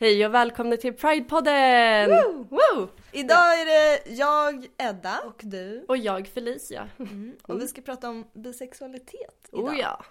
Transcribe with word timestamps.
Hej 0.00 0.26
och 0.26 0.34
välkomna 0.34 0.76
till 0.76 0.92
Pride-podden! 0.92 2.08
Woo! 2.08 2.46
Woo! 2.50 2.88
Idag 3.12 3.60
är 3.60 3.66
det 3.66 4.10
jag, 4.14 4.66
Edda, 4.78 5.20
och 5.26 5.40
du. 5.44 5.84
Och 5.88 5.96
jag 5.96 6.28
Felicia. 6.28 6.88
Mm. 6.98 7.36
Och 7.42 7.60
vi 7.60 7.68
ska 7.68 7.80
prata 7.82 8.08
om 8.08 8.24
bisexualitet 8.32 9.48
idag. 9.52 9.64
Oh 9.64 9.78
ja! 9.78 10.04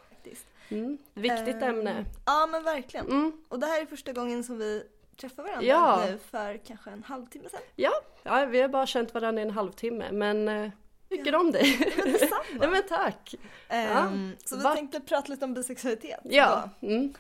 Mm. 0.70 0.98
Viktigt 1.14 1.56
Ehm, 1.56 1.64
ämne. 1.64 2.06
Ja 2.26 2.48
men 2.52 2.64
verkligen. 2.64 3.06
Mm. 3.08 3.32
Och 3.50 3.60
det 3.60 3.66
här 3.68 3.82
är 3.82 3.86
första 3.86 4.12
gågen 4.14 4.44
som 4.44 4.58
vi 4.58 4.84
träffar 5.22 5.44
varandra 5.44 5.66
Ja. 5.66 6.04
nu 6.08 6.18
för 6.32 6.58
kanske 6.66 6.90
en 6.90 7.04
halvtimme 7.04 7.50
sedan. 7.50 7.60
Ja, 7.76 8.46
vi 8.46 8.62
har 8.62 8.68
bara 8.70 8.86
känt 8.86 9.14
varandra 9.14 9.42
i 9.42 9.46
en 9.46 9.52
halvtimme 9.52 10.12
men 10.12 10.48
eh, 10.48 10.70
tycker 11.10 11.36
om 11.36 11.52
dig. 11.52 11.94
Men 11.98 12.12
detsamma. 12.14 12.42
Nej 12.60 12.70
men 12.70 12.84
tack! 12.90 13.36
Ehm, 13.70 14.32
så 14.46 14.56
vi 14.58 14.64
Va- 14.64 14.76
tänkte 14.76 15.00
prata 15.00 15.32
lite 15.32 15.46
om 15.46 15.54
bisexualitet 15.54 16.20
Ja. 16.24 16.70
Mm. 16.82 17.14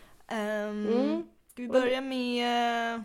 Ska 1.58 1.62
vi 1.64 1.70
börja 1.70 2.02
med... 2.02 3.04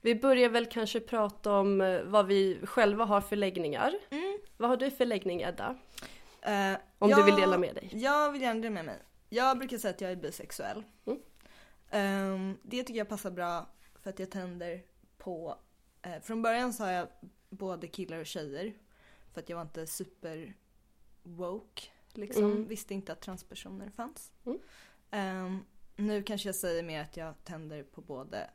Vi 0.00 0.14
börjar 0.14 0.48
väl 0.48 0.66
kanske 0.66 1.00
prata 1.00 1.52
om 1.52 1.80
eh, 1.80 2.02
vad 2.02 2.26
vi 2.26 2.60
själva 2.64 3.04
har 3.04 3.20
för 3.20 3.36
läggningar. 3.36 3.94
Mm. 4.10 4.38
Vad 4.56 4.70
har 4.70 4.76
du 4.76 4.90
för 4.90 5.06
läggning 5.06 5.40
Edda? 5.40 5.78
Eh, 6.42 6.72
Om 6.98 7.10
du 7.10 7.16
jag- 7.16 7.24
vill 7.24 7.34
dela 7.34 7.58
med 7.58 7.74
dig. 7.74 7.90
Jag 7.92 8.32
vill 8.32 8.42
gärna 8.42 8.60
dela 8.60 8.74
med 8.74 8.84
mig. 8.84 8.98
Jag 9.28 9.58
brukar 9.58 9.78
säga 9.78 9.94
att 9.94 10.00
jag 10.00 10.10
är 10.12 10.16
bisexuell. 10.16 10.84
Mm. 11.06 11.18
Ehm, 11.90 12.56
det 12.62 12.82
tycker 12.82 12.98
jag 12.98 13.08
passar 13.08 13.30
bra 13.30 13.66
för 14.02 14.10
att 14.10 14.18
jag 14.18 14.30
tänder 14.30 14.82
på... 15.18 15.58
eh, 16.02 16.20
från 16.22 16.42
början 16.42 16.72
har 16.78 16.90
jag 16.90 17.08
både 17.50 17.86
killar 17.86 18.18
och 18.18 18.26
tjejer. 18.26 18.74
För 19.32 19.40
att 19.40 19.48
jag 19.48 19.56
var 19.56 19.62
inte 19.62 19.86
super 19.86 20.54
woke. 21.22 21.82
Liksom. 22.14 22.44
Mm. 22.44 22.68
Visste 22.68 22.94
inte 22.94 23.12
att 23.12 23.20
transpersoner 23.20 23.90
fanns. 23.90 24.32
Mm. 25.10 25.58
Nu 26.00 26.22
kanske 26.22 26.48
jag 26.48 26.54
säger 26.56 26.82
mer 26.82 27.00
att 27.02 27.16
jag 27.16 27.34
tänder 27.44 27.82
på 27.82 28.00
både 28.00 28.50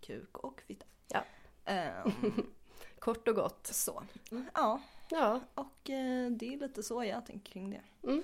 kuk 0.00 0.38
och 0.38 0.60
fitta. 0.66 0.86
Ja. 1.08 1.24
Ehm, 1.64 2.12
Kort 2.98 3.28
och 3.28 3.34
gott. 3.34 3.66
så. 3.66 4.02
Ja, 4.54 4.80
Ja. 5.10 5.40
och 5.54 5.90
eh, 5.90 6.30
det 6.30 6.54
är 6.54 6.58
lite 6.58 6.82
så 6.82 7.04
jag 7.04 7.26
tänker 7.26 7.52
kring 7.52 7.70
det. 7.70 8.08
Mm. 8.08 8.22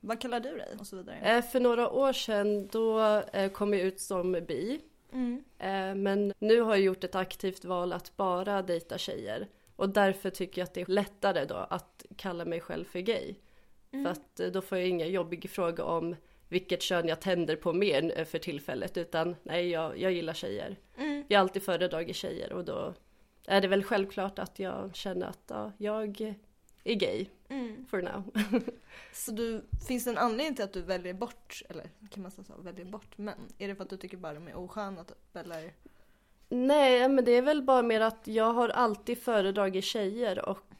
Vad 0.00 0.20
kallar 0.20 0.40
du 0.40 0.56
dig? 0.56 0.76
Och 0.80 0.86
så 0.86 0.96
vidare. 0.96 1.16
Eh, 1.16 1.44
För 1.44 1.60
några 1.60 1.90
år 1.90 2.12
sedan 2.12 2.66
då 2.66 3.00
eh, 3.32 3.50
kom 3.52 3.74
jag 3.74 3.82
ut 3.82 4.00
som 4.00 4.32
bi. 4.32 4.80
Mm. 5.12 5.44
Eh, 5.58 5.94
Men 5.94 6.32
nu 6.38 6.60
har 6.60 6.70
jag 6.74 6.80
gjort 6.84 7.04
ett 7.04 7.14
aktivt 7.14 7.64
val 7.64 7.92
att 7.92 8.16
bara 8.16 8.62
dejta 8.62 8.98
tjejer. 8.98 9.48
Och 9.76 9.88
därför 9.88 10.30
tycker 10.30 10.60
jag 10.60 10.66
att 10.66 10.74
det 10.74 10.80
är 10.80 10.86
lättare 10.86 11.44
då 11.44 11.54
att 11.54 12.06
kalla 12.16 12.44
mig 12.44 12.60
själv 12.60 12.84
för 12.84 12.98
gay. 13.00 13.34
Mm. 13.90 14.04
För 14.04 14.12
att 14.12 14.40
eh, 14.40 14.46
då 14.48 14.60
får 14.62 14.78
jag 14.78 14.88
inga 14.88 15.06
jobbiga 15.06 15.48
frågor 15.48 15.84
om 15.84 16.16
vilket 16.54 16.82
kön 16.82 17.08
jag 17.08 17.20
tänder 17.20 17.56
på 17.56 17.72
mer 17.72 18.24
för 18.24 18.38
tillfället. 18.38 18.96
Utan 18.96 19.36
nej, 19.42 19.70
jag, 19.70 19.98
jag 19.98 20.12
gillar 20.12 20.34
tjejer. 20.34 20.76
Mm. 20.96 21.24
Jag 21.28 21.38
har 21.38 21.40
alltid 21.40 21.62
föredragit 21.62 22.16
tjejer 22.16 22.52
och 22.52 22.64
då 22.64 22.94
är 23.46 23.60
det 23.60 23.68
väl 23.68 23.84
självklart 23.84 24.38
att 24.38 24.58
jag 24.58 24.96
känner 24.96 25.26
att 25.26 25.42
ja, 25.46 25.72
jag 25.78 26.20
är 26.84 26.94
gay 26.94 27.26
Mm. 27.48 27.86
for 27.86 28.02
now. 28.02 28.30
Så 29.12 29.32
du, 29.32 29.64
finns 29.88 30.04
det 30.04 30.10
en 30.10 30.18
anledning 30.18 30.54
till 30.54 30.64
att 30.64 30.72
du 30.72 30.82
väljer 30.82 31.14
bort, 31.14 31.62
eller 31.68 31.90
kan 32.10 32.22
man 32.22 32.30
säga 32.30 32.44
så, 32.44 32.62
väljer 32.62 32.84
bort 32.84 33.18
män? 33.18 33.52
Är 33.58 33.68
det 33.68 33.74
för 33.74 33.84
att 33.84 33.90
du 33.90 33.96
tycker 33.96 34.16
bara 34.16 34.34
de 34.34 34.48
är 34.48 34.56
osköna 34.56 35.04
typ, 35.04 35.36
eller? 35.36 35.72
Nej, 36.48 37.08
men 37.08 37.24
det 37.24 37.32
är 37.32 37.42
väl 37.42 37.62
bara 37.62 37.82
mer 37.82 38.00
att 38.00 38.26
jag 38.26 38.52
har 38.52 38.68
alltid 38.68 39.18
föredragit 39.18 39.84
tjejer 39.84 40.48
och 40.48 40.73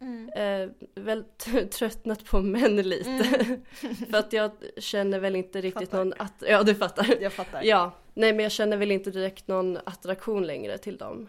Mm. 0.00 0.28
eh, 0.28 0.70
väl 0.94 1.24
tröttnat 1.70 2.24
på 2.24 2.40
män 2.40 2.76
lite. 2.76 3.10
Mm. 3.10 3.60
För 4.10 4.18
att 4.18 4.32
jag 4.32 4.50
känner 4.76 5.18
väl 5.18 5.36
inte 5.36 5.60
riktigt 5.60 5.90
Fattar. 5.90 6.04
någon 6.04 6.14
att 6.18 6.42
Ja, 6.48 6.62
du 6.62 6.74
fattar. 6.74 7.22
Jag 7.22 7.32
fattar. 7.32 7.62
Ja, 7.62 7.92
nej 8.14 8.32
men 8.32 8.42
jag 8.42 8.52
känner 8.52 8.76
väl 8.76 8.90
inte 8.90 9.10
direkt 9.10 9.48
någon 9.48 9.76
attraktion 9.84 10.46
längre 10.46 10.78
till 10.78 10.96
dem. 10.96 11.28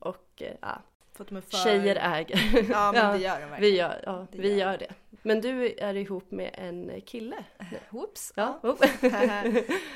Och 0.00 0.42
eh, 0.42 0.52
ja, 0.60 0.82
För 1.14 1.22
att 1.24 1.28
de 1.28 1.36
är 1.36 1.40
för... 1.40 1.56
tjejer 1.56 1.96
äger. 2.16 2.66
Ja 2.70 2.92
men 2.92 3.02
Ja, 3.04 3.12
det 3.12 3.18
gör 3.18 3.40
de 3.40 3.44
Vi 3.44 3.50
verkligen. 3.50 3.76
gör, 3.76 4.02
ja, 4.06 4.26
Det 4.32 4.38
vi 4.40 4.48
gör 4.48 4.56
gör 4.72 4.78
det. 4.78 4.92
Men 5.22 5.40
du 5.40 5.74
är 5.78 5.94
ihop 5.96 6.30
med 6.30 6.50
en 6.54 7.00
kille. 7.06 7.36
Whoops. 7.90 8.32
Ja. 8.36 8.60
Ja. 8.62 8.76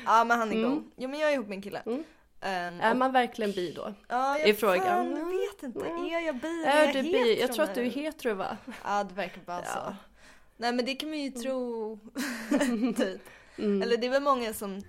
Ja 0.05 0.23
men 0.23 0.39
han 0.39 0.51
är 0.51 0.55
Mm. 0.55 0.69
god. 0.69 0.83
Jo 0.97 1.09
men 1.09 1.19
jag 1.19 1.29
är 1.29 1.33
ihop 1.33 1.47
med 1.47 1.55
en 1.55 1.61
kille. 1.61 1.81
Mm. 1.85 2.03
Ehm, 2.45 2.81
Är 2.81 2.91
och- 2.91 2.97
man 2.97 3.11
verkligen 3.11 3.51
bi 3.51 3.71
då? 3.71 3.93
Ja, 4.07 4.39
jag 4.39 4.49
i 4.49 4.53
frågan? 4.53 4.85
Fan, 4.85 5.29
vet 5.39 5.63
inte. 5.63 5.85
Mm. 5.85 6.05
Är 6.05 6.19
jag 6.19 6.35
bi? 6.35 6.63
Är 6.65 6.85
jag 6.85 6.93
du 6.95 7.01
bi? 7.03 7.09
hetero 7.17 7.41
Jag 7.41 7.53
tror 7.53 7.63
att 7.65 7.75
du 7.75 7.81
är 7.85 7.89
hetero 7.89 8.33
va? 8.33 8.57
Ja 8.83 9.03
det 9.03 9.13
verkar 9.13 9.41
bara 9.41 9.61
Ja. 9.65 9.73
så. 9.73 9.95
Nej 10.57 10.73
men 10.73 10.85
det 10.85 10.95
kan 10.95 11.09
man 11.09 11.19
ju 11.19 11.29
tro. 11.31 11.99
typ. 12.97 13.21
Mm. 13.57 13.81
Eller 13.81 13.97
det 13.97 14.05
är 14.07 14.11
väl 14.11 14.23
många 14.23 14.53
som 14.53 14.81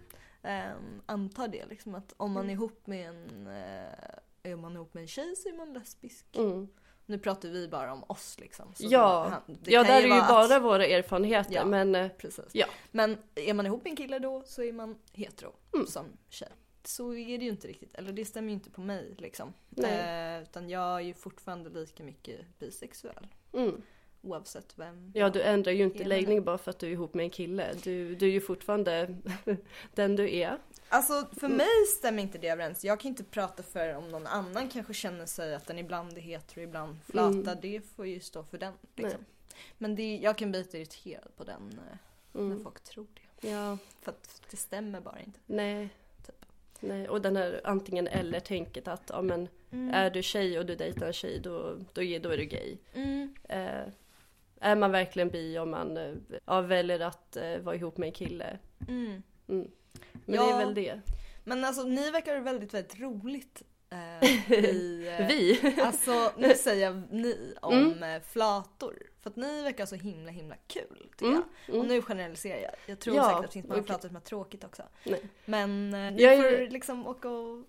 ehm, 0.43 1.03
antar 1.07 1.49
det 1.49 1.67
liksom 1.67 1.95
att 1.95 2.15
om 2.17 2.33
man 2.33 2.49
är 2.51 2.55
ihop 2.55 2.87
med 2.87 3.09
en 3.09 3.47
eh, 3.47 4.51
är 4.53 4.57
man 4.57 4.73
ihop 4.77 4.95
med 4.95 5.01
en 5.01 5.09
tjej 5.09 5.37
så 5.37 5.49
är 5.49 5.53
man 5.57 5.73
lesbisk. 5.73 6.27
Mm. 6.37 6.69
Nu 7.07 7.19
pratar 7.19 7.49
vi 7.49 7.69
bara 7.69 7.93
om 7.93 8.05
oss 8.09 8.37
liksom. 8.41 8.75
så 8.75 8.87
Ja. 8.91 9.29
han- 9.31 9.59
det 9.63 9.71
Ja, 9.71 9.83
där 9.85 9.97
är 9.99 10.03
ju 10.03 10.09
bara 10.09 10.57
att- 10.57 10.63
våra 10.63 10.87
erfarenheter 10.87 11.55
Ja. 11.55 11.65
men 11.65 11.95
eh, 11.95 12.09
Precis. 12.09 12.45
Ja. 12.53 12.67
Men 12.91 13.19
är 13.35 13.55
man 13.55 13.67
ihop 13.67 13.85
med 13.85 13.91
en 13.91 13.97
kille 13.97 14.19
då 14.19 14.43
så 14.47 14.63
är 14.63 14.73
man 14.73 14.99
hetero 15.13 15.53
Mm. 15.75 15.87
som 15.87 16.05
tjej. 16.29 16.49
Så 16.85 17.15
är 17.15 17.39
det 17.39 17.45
ju 17.45 17.51
inte 17.51 17.69
riktigt, 17.69 17.95
eller 17.95 18.13
det 18.13 18.25
stämmer 18.25 18.49
ju 18.49 18.55
inte 18.55 18.71
på 18.71 18.81
mig 18.81 19.15
liksom. 19.19 19.53
Nej. 19.71 20.37
Eh, 20.37 20.43
utan 20.43 20.71
jag 20.71 20.97
är 20.97 21.01
ju 21.01 21.15
fortfarande 21.15 21.71
lika 21.71 22.03
mycket 22.05 22.41
bisexuell. 22.59 23.27
mm. 23.53 23.83
Oavsett 24.23 24.79
vem 24.79 25.13
Ja, 25.15 25.31
du 25.31 25.43
ändrar 25.43 25.73
ju 25.73 25.85
inte 25.85 26.05
läggning 26.05 26.45
bara 26.45 26.59
för 26.59 26.71
att 26.71 26.79
du 26.79 26.87
är 26.87 26.91
ihop 26.91 27.15
med 27.15 27.25
en 27.25 27.31
kille. 27.31 27.75
Du, 27.83 28.15
du 28.15 28.27
är 28.27 28.31
ju 28.33 28.41
fortfarande 28.41 29.17
den 29.95 30.17
du 30.17 30.35
är. 30.37 30.59
Alltså 30.89 31.29
för 31.33 31.47
Mm. 31.47 31.57
mig 31.57 31.87
stämmer 31.99 32.23
inte 32.23 32.39
det 32.39 32.49
överens. 32.49 32.85
Jag 32.85 33.01
kan 33.01 33.09
inte 33.09 33.25
prata 33.25 33.63
för 33.63 33.95
om 33.95 34.09
någon 34.09 34.27
annan 34.27 34.69
kanske 34.69 34.95
känner 34.95 35.27
sig 35.27 35.55
att 35.55 35.67
den 35.67 35.79
ibland 35.79 36.17
är 36.17 36.21
hetero, 36.21 36.61
ibland 36.63 36.97
flata. 37.07 37.51
Mm. 37.51 37.59
Det 37.63 37.81
får 37.97 38.07
ju 38.07 38.21
stå 38.21 38.45
för 38.45 38.59
den. 38.59 38.73
Liksom. 38.97 39.25
Men 39.79 39.95
det, 39.95 40.17
jag 40.17 40.39
kan 40.39 40.51
bli 40.51 40.61
lite 40.61 40.79
irriterad 40.79 41.37
på 41.37 41.45
den 41.45 41.69
eh, 41.73 41.97
när 42.33 42.41
Mm. 42.43 42.63
folk 42.65 42.81
tror 42.81 43.07
det. 43.41 43.49
Ja, 43.51 43.79
För 44.01 44.11
att 44.11 44.43
det 44.51 44.57
stämmer 44.57 45.01
bara 45.01 45.21
inte. 45.21 45.39
nej. 45.47 45.89
Nej. 46.81 47.09
Och 47.09 47.21
den 47.23 47.37
här 47.37 47.61
antingen 47.65 48.07
eller 48.07 48.41
tänket 48.41 48.89
att 48.89 49.11
ja, 49.13 49.23
men, 49.23 49.49
Mm. 49.73 49.95
är 49.95 50.11
du 50.11 50.23
tjej 50.23 50.59
och 50.59 50.67
du 50.67 50.75
dejtar 50.77 51.07
en 51.07 51.13
tjej 51.13 51.39
då, 51.41 51.77
då, 51.93 52.03
är- 52.03 52.21
då 52.21 52.29
är 52.31 52.37
du 52.37 52.45
gay. 52.45 52.77
Mm. 52.95 53.35
Eh, 53.49 53.83
är 54.61 54.77
man 54.77 54.93
verkligen 54.93 55.29
bi 55.29 55.59
om 55.59 55.71
man 55.71 55.97
eh, 55.97 56.15
ja, 56.47 56.61
väljer 56.61 57.01
att 57.01 57.37
eh, 57.37 57.59
vara 57.59 57.77
ihop 57.77 57.97
med 57.99 58.07
en 58.07 58.13
kille? 58.13 58.59
Mm. 58.89 59.23
Mm. 59.49 59.71
Men 60.13 60.35
Ja. 60.35 60.47
det 60.47 60.53
är 60.53 60.59
väl 60.59 60.75
det. 60.75 61.01
Men 61.45 61.65
alltså 61.65 61.83
ni 61.83 62.11
verkar 62.11 62.41
väldigt, 62.41 62.75
väldigt 62.75 63.01
roligt. 63.01 63.63
Eh, 63.95 64.53
i, 64.53 65.09
eh, 65.19 65.27
Vi? 65.27 65.61
Alltså 65.83 66.33
nu 66.39 66.55
säger 66.55 66.87
jag 66.87 67.03
ni 67.11 67.55
om 67.63 67.75
Mm. 67.75 68.03
eh, 68.17 68.23
flator. 68.33 68.95
För 69.23 69.31
att 69.31 69.37
ni 69.37 69.63
verkar 69.63 69.87
så 69.87 69.95
himla 69.95 70.31
himla 70.31 70.55
kul 70.67 71.09
tycker 71.11 71.27
Mm. 71.27 71.43
jag. 71.67 71.75
Och 71.77 71.85
Mm. 71.85 71.97
nu 71.97 72.03
generaliserar 72.03 72.61
jag. 72.63 72.71
Jag 72.87 72.99
tror 73.01 73.17
Ja, 73.17 73.23
säkert 73.25 73.37
att 73.39 73.43
det 73.47 73.53
finns 73.53 73.67
många 73.67 73.81
okej. 73.81 73.87
flator 73.87 74.09
som 74.09 74.15
har 74.17 74.23
tråkigt 74.23 74.65
också. 74.65 74.83
Nej. 75.05 75.21
Men 75.45 75.95
eh, 75.95 76.13
ni 76.13 76.23
Jag 76.23 76.35
är- 76.35 76.43
får 76.67 76.71
liksom 76.71 77.07
åka 77.07 77.29
och 77.29 77.65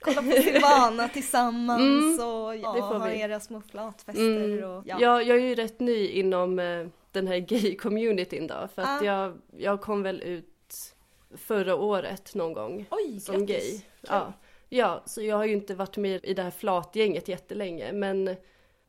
kolla 0.00 0.22
på 0.22 0.30
Silvana 0.30 1.08
tillsammans 1.12 1.80
Mm, 1.80 2.28
och 2.28 2.56
ja, 2.56 2.72
det 2.72 2.78
får 2.80 2.98
ha 2.98 3.06
vi. 3.08 3.20
era 3.20 3.40
små 3.40 3.60
flatfester 3.70 4.36
Mm. 4.44 4.64
och 4.70 4.82
Ja. 4.86 4.96
ja. 5.00 5.22
Jag 5.22 5.36
är 5.36 5.40
ju 5.48 5.54
rätt 5.54 5.80
ny 5.80 6.06
inom 6.08 6.58
eh, 6.58 6.86
den 7.12 7.26
här 7.26 7.36
gay-communityn 7.48 8.46
då. 8.46 8.68
För 8.74 8.82
att 8.82 9.02
Ah. 9.02 9.04
jag, 9.04 9.38
jag 9.56 9.80
kom 9.80 10.02
väl 10.02 10.22
ut 10.22 10.46
förra 11.36 11.74
året 11.74 12.34
någon 12.34 12.52
gång 12.52 12.86
Oj, 12.90 13.20
som 13.20 13.46
grattis. 13.46 13.72
gay. 13.72 13.80
Ja. 14.00 14.32
Ja, 14.70 15.02
så 15.06 15.22
jag 15.22 15.36
har 15.36 15.44
ju 15.44 15.52
inte 15.52 15.74
varit 15.74 15.96
med 15.96 16.24
i 16.24 16.34
det 16.34 16.42
här 16.42 16.50
flatgänget 16.50 17.28
jättelänge. 17.28 17.92
Men 17.92 18.36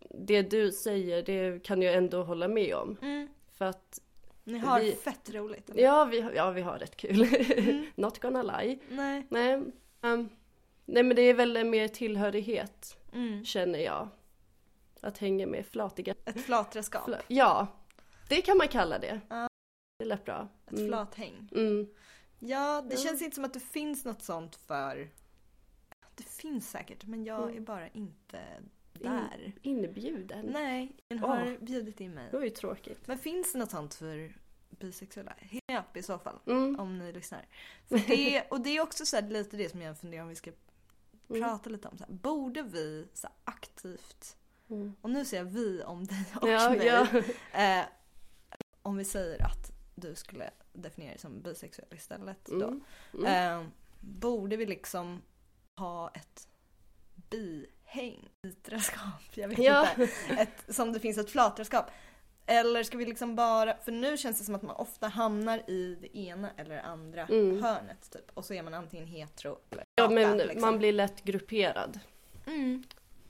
det 0.09 0.41
du 0.41 0.71
säger, 0.71 1.23
det 1.23 1.63
kan 1.63 1.81
jag 1.81 1.93
ändå 1.93 2.23
hålla 2.23 2.47
med 2.47 2.75
om. 2.75 2.97
Mm. 3.01 3.27
För 3.53 3.65
att 3.65 3.99
Ni 4.43 4.57
har 4.59 4.79
Vi- 4.79 4.91
fett 4.91 5.29
roligt. 5.29 5.69
eller? 5.69 5.83
ja, 5.83 6.05
vi, 6.05 6.19
ja, 6.35 6.51
vi 6.51 6.61
har 6.61 6.79
rätt 6.79 6.95
kul. 6.97 7.21
Mm. 7.23 7.85
Not 7.95 8.19
gonna 8.19 8.43
lie. 8.43 8.79
Nej. 8.89 9.27
Nej, 9.29 9.53
ehm, 10.01 10.29
nej 10.85 11.03
men 11.03 11.15
det 11.15 11.21
är 11.21 11.33
väl 11.33 11.63
mer 11.66 11.87
tillhörighet 11.87 12.97
Mm. 13.13 13.45
känner 13.45 13.79
jag. 13.79 14.07
Att 15.01 15.17
hänga 15.17 15.47
med 15.47 15.66
flatiga. 15.66 16.13
Ett 16.25 16.41
flatredskap. 16.41 17.07
Fla- 17.07 17.22
ja, 17.27 17.67
det 18.29 18.41
kan 18.41 18.57
man 18.57 18.67
kalla 18.67 18.99
det. 18.99 19.22
Ja. 19.29 19.47
Det 19.99 20.05
lät 20.05 20.25
bra. 20.25 20.47
Ett 20.67 20.73
Mm. 20.73 20.87
flathäng. 20.87 21.49
Mm. 21.55 21.87
Ja, 22.39 22.81
det 22.89 22.97
känns 22.97 23.22
inte 23.22 23.35
som 23.35 23.45
att 23.45 23.53
det 23.53 23.59
finns 23.59 24.05
något 24.05 24.22
sånt 24.23 24.55
för... 24.55 25.09
Det 26.23 26.29
finns 26.29 26.70
säkert, 26.70 27.06
men 27.06 27.23
jag 27.26 27.44
Mm. 27.44 27.56
är 27.58 27.59
bara 27.62 27.88
inte 27.88 28.40
där. 28.94 29.52
Inbjuden. 29.62 30.46
Nej, 30.46 30.91
Åh. 31.09 31.18
har 31.20 31.58
bjudit 31.62 32.02
in 32.02 32.14
mig. 32.14 32.28
Det 32.32 32.38
var 32.38 32.44
ju 32.44 32.50
tråkigt. 32.50 33.08
Men 33.08 33.18
finns 33.18 33.53
det 33.53 33.59
något 33.59 33.72
sånt 33.72 33.94
för 33.94 34.34
bisexuella? 34.70 35.34
Hit 35.38 35.62
me 35.68 35.79
up 35.79 35.97
i 35.97 36.03
så 36.03 36.20
fall. 36.20 36.40
Mm. 36.46 36.79
Om 36.79 36.97
ni 36.97 37.12
lyssnar. 37.14 37.46
För 37.88 37.97
det, 37.97 38.41
och 38.50 38.62
det 38.62 38.70
är 38.78 38.82
också 38.82 39.06
så 39.06 39.16
här 39.16 39.29
lite 39.29 39.58
det 39.58 39.70
som 39.70 39.82
jag 39.82 39.97
funderar 40.00 40.23
om 40.23 40.29
vi 40.29 40.35
ska 40.35 40.52
Mm. 41.29 41.41
prata 41.44 41.70
lite 41.70 41.88
om. 41.88 41.97
Så 41.97 42.03
här, 42.03 42.12
borde 42.14 42.62
vi 42.62 43.08
så 43.14 43.28
här, 43.28 43.35
aktivt, 43.44 44.38
Mm. 44.70 44.96
och 45.02 45.09
nu 45.09 45.26
säger 45.26 45.44
jag 45.44 45.52
vi 45.52 45.84
om 45.84 46.06
dig 46.06 46.26
och 46.41 46.50
Ja, 46.50 46.70
mig. 46.70 46.85
ja. 46.85 47.08
Eh, 47.62 47.85
om 48.82 48.97
vi 48.97 49.03
säger 49.06 49.44
att 49.46 49.72
du 49.96 50.16
skulle 50.16 50.50
definiera 50.73 51.09
dig 51.12 51.20
som 51.20 51.41
bisexuell 51.41 51.88
istället 51.91 52.46
då. 52.46 52.68
Mm. 52.68 52.84
Mm. 53.14 53.62
Eh, 53.62 53.68
borde 54.00 54.58
vi 54.58 54.66
liksom 54.66 55.22
ha 55.81 56.09
ett 56.13 56.47
bihäng, 57.29 58.29
bitraskap, 58.41 59.22
jag 59.33 59.47
vet 59.47 59.59
Ja. 59.59 59.87
inte. 59.91 60.09
Ett, 60.37 60.75
som 60.75 60.93
det 60.93 60.99
finns 60.99 61.17
ett 61.17 61.29
flatraskap. 61.31 61.85
Eller 62.45 62.83
ska 62.83 62.97
vi 62.97 63.05
liksom 63.05 63.35
bara, 63.35 63.78
för 63.78 63.91
nu 63.91 64.17
känns 64.17 64.37
det 64.39 64.43
som 64.43 64.55
att 64.55 64.61
man 64.61 64.75
ofta 64.75 65.07
hamnar 65.07 65.69
i 65.69 65.97
det 66.01 66.17
ena 66.17 66.49
eller 66.57 66.78
andra 66.79 67.25
Mm. 67.25 67.63
hörnet 67.63 68.11
typ. 68.11 68.31
Och 68.33 68.45
så 68.45 68.53
är 68.53 68.63
man 68.63 68.73
antingen 68.73 69.07
hetero 69.07 69.57
eller 69.72 69.83
Ja 69.95 70.09
flata, 70.09 70.13
men 70.13 70.37
liksom. 70.37 70.61
man 70.61 70.78
blir 70.78 70.93
lätt 70.93 71.23
grupperad. 71.23 71.99
Mm. 72.47 72.84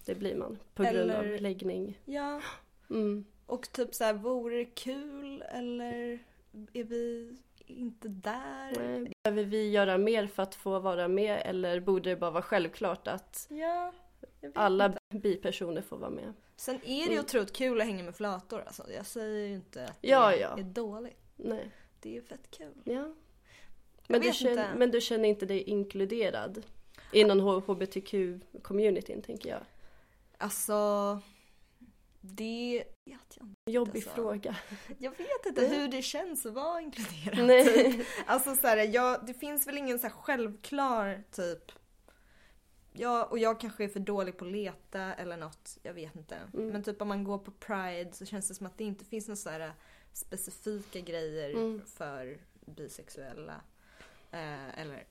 Det 0.06 0.16
blir 0.16 0.36
man. 0.36 0.60
På 0.74 0.84
grund 0.84 0.98
Eller- 0.98 1.18
av 1.36 1.42
läggning. 1.42 2.00
Ja, 2.06 2.42
Mm. 2.90 3.26
och 3.46 3.72
typ 3.72 3.96
så 3.96 4.04
här, 4.04 4.14
vore 4.14 4.56
det 4.58 4.66
kul 4.66 5.42
eller 5.42 6.20
är 6.74 6.84
vi 6.84 7.38
inte 7.72 8.08
där? 8.08 8.74
Nej. 8.78 9.12
Behöver 9.24 9.44
vi 9.44 9.70
göra 9.70 9.98
mer 9.98 10.28
för 10.28 10.44
att 10.44 10.56
få 10.56 10.80
vara 10.80 11.08
med 11.08 11.42
eller 11.46 11.80
borde 11.80 12.10
det 12.10 12.16
bara 12.16 12.32
vara 12.32 12.44
självklart 12.44 13.08
att 13.08 13.48
Ja, 13.50 13.94
alla 14.56 14.86
inte. 14.86 15.00
bipersoner 15.20 15.82
får 15.82 15.98
vara 15.98 16.10
med? 16.10 16.34
Sen 16.56 16.76
är 16.76 16.80
det 16.88 16.94
ju 16.94 17.04
Mm. 17.12 17.20
otroligt 17.20 17.54
kul 17.54 17.82
att 17.82 17.88
hänga 17.88 18.04
med 18.04 18.16
flator 18.16 18.64
alltså. 18.68 18.92
Jag 18.92 19.06
säger 19.06 19.48
ju 19.48 19.54
inte 19.56 19.84
att 19.86 20.02
det 20.02 20.08
Ja, 20.08 20.36
ja. 20.36 20.58
är 20.58 20.64
dåligt. 20.64 21.18
Nej. 21.36 21.72
Det 22.00 22.10
är 22.10 22.14
ju 22.14 22.22
fett 22.22 22.52
kul. 22.52 22.74
Ja. 22.84 23.14
Men 24.08 24.22
du, 24.22 24.34
känner, 24.34 24.52
inte. 24.52 24.70
men 24.78 24.92
du 24.92 25.02
känner 25.02 25.30
inte 25.30 25.46
dig 25.46 25.62
inkluderad 25.64 26.64
inom 27.14 27.40
hbtq-communityn 27.42 29.22
tänker 29.22 29.50
jag. 29.50 29.62
Alltså, 30.38 31.20
det 32.22 32.84
vet 33.12 33.38
jag 33.38 33.48
inte. 33.48 33.72
Jobbig 33.72 33.96
Alltså. 34.00 34.10
fråga. 34.16 34.56
Jag 34.98 35.12
vet 35.12 35.46
inte 35.46 35.66
hur 35.66 35.88
det 35.88 36.02
känns 36.02 36.46
att 36.46 36.54
vara 36.54 36.82
inkluderad. 36.82 37.46
Nej. 37.48 38.06
Alltså 38.26 38.56
så 38.56 38.68
här, 38.68 38.78
jag, 38.78 39.26
det 39.26 39.34
finns 39.34 39.68
väl 39.68 39.78
ingen 39.78 40.00
så 40.00 40.08
här 40.08 40.14
självklar 40.14 41.24
typ 41.32 41.72
Ja, 42.94 43.26
och 43.26 43.40
jag 43.40 43.60
kanske 43.60 43.84
är 43.84 43.88
för 43.88 44.00
dålig 44.00 44.38
på 44.38 44.46
att 44.46 44.52
leta 44.52 45.14
eller 45.14 45.38
något, 45.38 45.78
jag 45.84 45.94
vet 45.94 46.16
inte. 46.16 46.36
Mm. 46.54 46.68
Men 46.68 46.84
typ 46.84 47.02
om 47.02 47.08
man 47.08 47.24
går 47.24 47.38
på 47.38 47.52
Pride 47.52 48.14
så 48.14 48.26
känns 48.26 48.48
det 48.48 48.56
som 48.56 48.66
att 48.68 48.78
det 48.78 48.84
inte 48.84 49.06
finns 49.06 49.28
några 49.28 49.36
så 49.36 49.50
här 49.50 49.74
specifika 50.14 51.00
grejer 51.00 51.50
Mm. 51.50 51.82
för 51.86 52.38
bisexuella. 52.66 53.62
Eh, 54.32 54.80
eller 54.80 55.04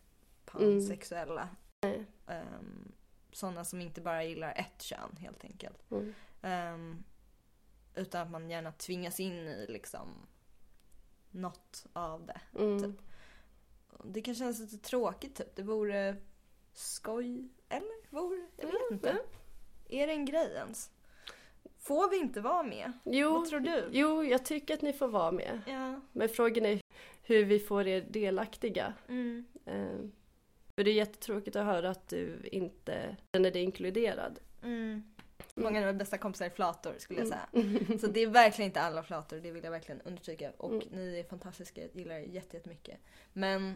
pansexuella. 0.44 1.48
Nej. 1.82 2.06
Ehm, 2.26 2.92
sådana 3.32 3.64
som 3.64 3.80
inte 3.80 4.00
bara 4.00 4.24
gillar 4.24 4.52
ett 4.56 4.82
kön 4.82 5.16
helt 5.20 5.44
enkelt. 5.44 5.90
Mm. 6.42 7.04
Ehm, 7.94 8.02
utan 8.02 8.22
att 8.22 8.30
man 8.30 8.50
gärna 8.50 8.72
tvingas 8.72 9.20
in 9.20 9.32
i 9.48 9.66
liksom 9.68 10.08
något 11.30 11.86
av 11.92 12.26
det. 12.26 12.40
Mm. 12.58 12.82
Typ. 12.82 13.02
Det 14.04 14.20
kan 14.22 14.34
kännas 14.34 14.58
lite 14.60 14.78
tråkigt 14.78 15.34
typ. 15.36 15.56
Det 15.56 15.62
vore 15.62 16.16
skoj. 16.72 17.48
Eller? 17.68 18.10
Vore? 18.14 18.46
Jag 18.56 18.66
vet 18.66 18.74
Ja, 18.90 18.94
inte. 18.94 19.18
Är 19.88 20.06
det 20.06 20.12
en 20.12 20.24
grej 20.24 20.52
ens? 20.54 20.90
Får 21.78 22.10
vi 22.10 22.16
inte 22.18 22.40
vara 22.40 22.62
med? 22.62 22.92
Jo, 23.04 23.32
Vad 23.32 23.48
tror 23.48 23.60
du? 23.60 23.88
jo, 23.92 24.24
jag 24.24 24.44
tycker 24.44 24.74
att 24.74 24.82
ni 24.82 24.92
får 24.92 25.08
vara 25.08 25.32
med. 25.32 25.60
Ja. 25.66 26.00
Men 26.12 26.28
frågan 26.28 26.66
är 26.66 26.80
hur 27.22 27.44
vi 27.44 27.58
får 27.58 27.86
er 27.86 28.00
delaktiga. 28.00 28.94
Mm. 29.08 29.44
Eh, 29.64 29.98
för 30.76 30.84
det 30.84 30.90
är 30.90 30.94
jättetråkigt 30.94 31.56
att 31.56 31.64
höra 31.64 31.90
att 31.90 32.08
du 32.08 32.48
inte 32.52 33.16
känner 33.32 33.50
dig 33.50 33.62
inkluderad. 33.62 34.40
Mm. 34.62 35.02
Många 35.62 35.78
av 35.78 35.86
mina 35.86 35.92
bästa 35.92 36.18
kompisar 36.18 36.46
är 36.46 36.50
flator 36.50 36.94
skulle 36.98 37.18
jag 37.18 37.28
säga. 37.28 37.46
Mm. 37.52 37.98
Så 38.00 38.06
det 38.06 38.20
är 38.20 38.26
verkligen 38.26 38.68
inte 38.70 38.80
alla 38.80 39.02
flator, 39.02 39.36
det 39.36 39.50
vill 39.50 39.64
jag 39.64 39.70
verkligen 39.70 40.00
understryka. 40.00 40.52
Och 40.56 40.72
Mm. 40.72 40.88
ni 40.90 41.18
är 41.18 41.24
fantastiska, 41.24 41.80
jag 41.80 41.90
gillar 41.96 42.14
er 42.14 42.20
jätte- 42.20 42.56
jättemycket. 42.56 43.00
Men 43.32 43.74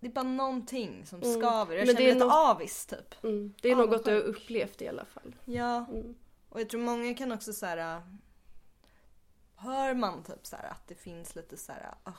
det 0.00 0.06
är 0.06 0.10
bara 0.12 0.22
någonting 0.24 1.06
som 1.06 1.22
Mm. 1.22 1.40
skaver. 1.40 1.76
Jag 1.76 1.86
Men 1.86 1.96
känner 1.96 2.00
det 2.06 2.10
är 2.10 2.14
lite 2.14 2.26
något- 2.26 2.34
avis 2.56 2.86
typ. 2.86 3.24
Mm. 3.24 3.54
Det 3.62 3.68
är 3.68 3.74
vad 3.74 3.90
något 3.90 4.04
du 4.04 4.10
har 4.14 4.20
upplevt 4.20 4.82
i 4.82 4.88
alla 4.88 5.04
fall. 5.04 5.36
Ja, 5.44 5.86
Mm. 5.90 6.14
och 6.48 6.60
jag 6.60 6.68
tror 6.70 6.80
många 6.80 7.14
kan 7.14 7.32
också 7.32 7.52
så 7.52 7.66
här. 7.66 7.96
äh, 7.96 8.02
Hör 9.56 9.94
man 9.94 10.22
typ 10.22 10.46
så 10.46 10.56
här 10.56 10.70
att 10.70 10.88
det 10.88 10.94
finns 10.94 11.36
lite 11.36 11.56
så 11.56 11.72
här. 11.72 11.94
ah, 12.04 12.12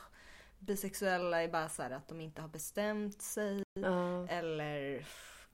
bisexuella 0.59 1.43
är 1.43 1.47
bara 1.47 1.69
så 1.69 1.81
att 1.83 2.07
de 2.07 2.21
inte 2.21 2.41
har 2.41 2.49
bestämt 2.49 3.21
sig. 3.21 3.63
Ja. 3.73 4.27
Eller 4.27 5.05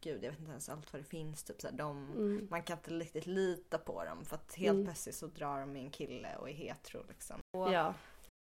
gud 0.05 0.23
jag 0.23 0.29
vet 0.31 0.39
inte 0.39 0.51
ens 0.51 0.69
allt 0.69 0.93
vad 0.93 1.01
det 1.01 1.05
finns. 1.05 1.43
Typ 1.43 1.61
så 1.61 1.67
här, 1.67 1.75
de, 1.75 2.11
Mm. 2.11 2.47
Man 2.51 2.63
kan 2.63 2.77
inte 2.77 2.91
riktigt 2.91 3.27
lita 3.27 3.77
på 3.77 4.03
dem 4.05 4.25
för 4.25 4.35
att 4.35 4.55
helt 4.55 4.73
Mm. 4.73 4.85
plötsligt 4.85 5.15
så 5.15 5.27
drar 5.27 5.59
de 5.59 5.75
en 5.75 5.89
kille 5.89 6.35
och 6.39 6.49
är 6.49 6.53
hetero 6.53 7.03
liksom. 7.09 7.39
ja. 7.51 7.93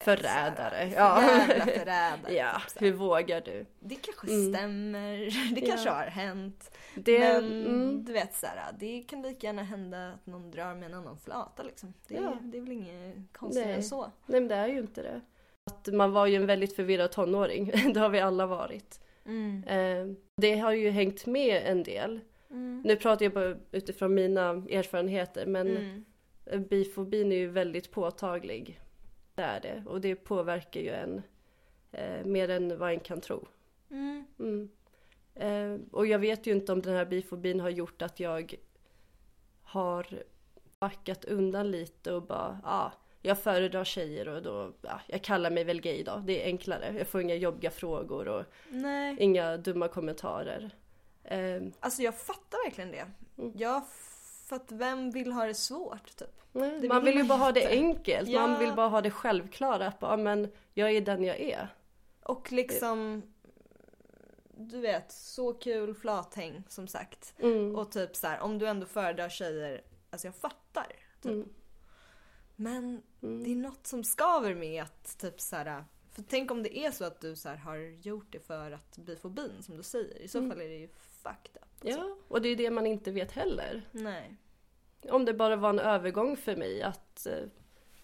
Så 0.05 0.11
här, 0.11 0.17
Förrädare. 0.17 0.89
Ja. 0.97 1.23
Jävla 1.23 1.65
förrädare. 1.67 2.35
ja, 2.35 2.61
typ 2.73 2.83
hur 2.83 2.93
vågar 2.93 3.41
du? 3.41 3.67
Det 3.81 3.95
kanske 3.95 4.27
Mm. 4.33 4.55
stämmer, 4.55 5.17
det 5.55 5.61
Ja. 5.61 5.67
kanske 5.67 5.91
har 5.91 6.05
hänt. 6.07 6.77
Det, 6.95 7.19
Men 7.19 7.67
mm, 7.67 8.05
du 8.05 8.13
vet 8.13 8.35
så 8.35 8.47
här, 8.47 8.73
det 8.79 9.03
kan 9.03 9.23
lika 9.23 9.47
gärna 9.47 9.63
hända 9.63 10.13
att 10.13 10.27
någon 10.27 10.51
drar 10.51 10.75
med 10.75 10.85
en 10.91 10.95
annan 10.95 11.19
flata 11.19 11.63
liksom. 11.63 11.95
Det, 12.09 12.15
Ja. 12.15 12.39
det 12.43 12.59
är 12.59 12.63
väl 12.63 12.73
inget 12.73 13.17
konstigt 13.33 13.67
än 13.67 13.83
så. 13.85 14.03
nej 14.03 14.41
men 14.41 14.49
det 14.49 14.55
är 14.55 14.67
ju 14.67 14.79
inte 14.79 15.03
det. 15.03 15.21
Att 15.71 15.87
man 15.87 16.13
var 16.13 16.27
ju 16.27 16.37
en 16.37 16.47
väldigt 16.47 16.77
förvirrad 16.77 17.13
tonåring. 17.13 17.73
det 17.95 18.01
har 18.01 18.09
vi 18.09 18.21
alla 18.21 18.47
varit. 18.47 19.01
Mm. 19.27 19.65
Eh, 19.65 20.17
det 20.37 20.59
har 20.59 20.73
ju 20.73 20.91
hängt 20.91 21.27
med 21.27 21.63
en 21.67 21.83
del. 21.83 22.21
Mm. 22.51 22.83
Nu 22.85 22.97
pratar 22.97 23.25
jag 23.25 23.33
bara 23.33 23.57
utifrån 23.71 24.15
mina 24.15 24.49
erfarenheter 24.51 25.47
men 25.47 25.77
Mm. 26.47 26.69
bifobin 26.69 27.33
är 27.33 27.37
ju 27.37 27.49
väldigt 27.49 27.91
påtaglig. 27.91 28.81
Det 29.35 29.43
är 29.43 29.61
det. 29.61 29.83
Och 29.87 30.01
det 30.01 30.15
påverkar 30.15 30.81
ju 30.81 30.91
en 30.91 31.23
eh, 31.93 32.25
mer 32.25 32.49
än 32.49 32.79
vad 32.79 32.91
en 32.91 33.01
kan 33.01 33.21
tro. 33.21 33.47
Eh, 35.35 35.77
och 35.91 36.07
jag 36.07 36.19
vet 36.19 36.47
ju 36.47 36.53
inte 36.53 36.73
om 36.73 36.83
den 36.83 36.95
här 36.95 37.05
bifobin 37.05 37.61
har 37.61 37.71
gjort 37.71 38.03
att 38.03 38.21
jag 38.21 38.55
har 39.63 40.07
backat 40.81 41.25
undan 41.25 41.71
lite 41.71 42.13
och 42.13 42.23
bara, 42.23 42.61
ja, 42.63 42.71
ah, 42.71 42.93
jag 43.27 43.39
föredrar 43.39 43.85
tjejer 43.85 44.29
och 44.29 44.43
då, 44.43 44.73
ja, 44.83 45.01
jag 45.07 45.23
kallar 45.23 45.51
mig 45.51 45.65
väl 45.65 45.81
gay 45.81 46.03
då. 46.03 46.23
Det 46.25 46.43
är 46.43 46.47
enklare. 46.47 46.95
Jag 46.99 47.07
får 47.07 47.21
inga 47.21 47.35
jobbiga 47.35 47.71
frågor 47.71 48.29
och 48.29 48.45
Nej. 48.69 49.17
inga 49.21 49.57
dumma 49.57 49.89
kommentarer. 49.89 50.71
Eh, 51.25 51.63
Alltså 51.81 52.03
jag 52.03 52.15
fattar 52.19 52.65
verkligen 52.65 52.91
det. 52.91 53.07
Mm. 53.39 53.53
Jag, 53.57 53.83
för 54.47 54.57
att 54.57 54.73
vem 54.73 55.11
vill 55.11 55.33
ha 55.33 55.47
det 55.47 55.55
svårt 55.55 56.17
typ? 56.17 56.41
nej, 56.53 56.81
Det 56.81 56.89
man 56.89 57.05
vill 57.05 57.17
ju 57.17 57.25
bara 57.25 57.39
ha 57.39 57.53
det 57.53 57.67
enkelt. 57.69 58.29
Ja. 58.29 58.47
Man 58.47 58.59
vill 58.59 58.73
bara 58.73 58.89
ha 58.89 59.01
det 59.01 59.11
självklara. 59.11 59.87
Att 59.87 59.99
bara, 60.01 60.17
men 60.17 60.53
jag 60.75 60.91
är 60.91 61.01
den 61.01 61.25
jag 61.25 61.41
är. 61.41 61.69
Och 62.23 62.53
liksom, 62.53 63.23
du 64.57 64.81
vet, 64.81 65.13
så 65.13 65.53
kul 65.53 65.95
flathäng 65.95 66.63
som 66.69 66.87
sagt. 66.89 67.35
Mm. 67.39 67.77
Och 67.77 67.93
typ 67.93 68.17
så 68.17 68.27
här, 68.27 68.41
om 68.41 68.59
du 68.59 68.67
ändå 68.69 68.87
föredrar 68.87 69.29
tjejer, 69.29 69.83
alltså 70.11 70.27
jag 70.27 70.35
fattar. 70.35 70.87
Typ. 71.23 71.33
Mm. 71.33 71.49
Men 72.57 73.03
Mm. 73.23 73.45
det 73.45 73.53
är 73.53 73.57
något 73.57 73.87
som 73.87 74.05
skaver 74.05 74.55
med 74.55 74.83
att 74.83 75.19
typ 75.19 75.41
så 75.41 75.57
här, 75.57 75.85
för 76.13 76.23
tänk 76.29 76.51
om 76.51 76.63
det 76.63 76.79
är 76.79 76.91
så 76.91 77.05
att 77.05 77.21
du 77.21 77.37
så 77.37 77.49
här, 77.49 77.57
har 77.57 77.77
gjort 77.77 78.27
det 78.31 78.41
för 78.41 78.71
att 78.71 78.97
bifobin 78.99 79.53
som 79.63 79.77
du 79.77 79.83
säger. 79.83 80.23
I 80.23 80.29
så 80.29 80.39
Mm. 80.39 80.51
fall 80.51 80.61
är 80.61 80.69
det 80.69 80.77
ju 80.77 80.89
fucked 81.23 81.57
up. 81.57 81.63
alltså. 81.85 81.99
Ja, 82.01 82.17
och 82.29 82.43
det 82.43 82.49
är 82.49 82.57
det 82.57 82.71
man 82.71 82.87
inte 82.87 83.11
vet 83.11 83.33
heller. 83.33 83.89
Nej. 83.93 84.37
Om 85.11 85.25
det 85.25 85.35
bara 85.35 85.57
var 85.57 85.71
en 85.71 85.79
övergång 85.79 86.37
för 86.37 86.57
mig 86.57 86.83
att 86.83 87.27
eh, 87.27 87.45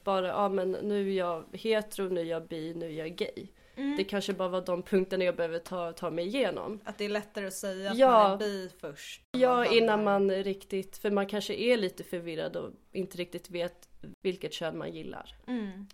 bara, 0.04 0.28
ja 0.28 0.48
men 0.48 0.70
nu 0.72 1.08
är 1.10 1.14
jag 1.18 1.44
hetero, 1.52 2.08
nu 2.08 2.20
är 2.20 2.24
jag 2.24 2.48
bi, 2.48 2.74
nu 2.74 2.86
är 2.86 2.90
jag 2.98 3.16
gay. 3.16 3.46
Mm. 3.76 3.96
Det 3.96 4.04
kanske 4.04 4.32
bara 4.32 4.48
var 4.48 4.60
de 4.66 4.82
punkterna 4.82 5.24
jag 5.24 5.36
behöver 5.36 5.58
ta, 5.58 5.92
ta 5.92 6.10
mig 6.10 6.26
igenom. 6.26 6.80
Att 6.84 6.98
det 6.98 7.04
är 7.04 7.08
lättare 7.08 7.46
att 7.46 7.54
säga 7.54 7.90
att 7.90 7.98
Ja. 7.98 8.10
man 8.10 8.32
är 8.32 8.36
bi 8.38 8.70
först. 8.80 9.22
Ja, 9.32 9.54
vad 9.56 9.72
innan 9.72 10.04
man 10.04 10.30
riktigt, 10.30 10.96
för 10.98 11.10
man 11.10 11.26
kanske 11.26 11.54
är 11.54 11.76
lite 11.76 12.04
förvirrad 12.04 12.56
och 12.56 12.70
inte 12.92 13.18
riktigt 13.18 13.50
vet 13.50 13.88
vilket 14.22 14.52
kön 14.52 14.78
man 14.78 14.92
gillar. 14.92 15.36
Mm. 15.46 15.86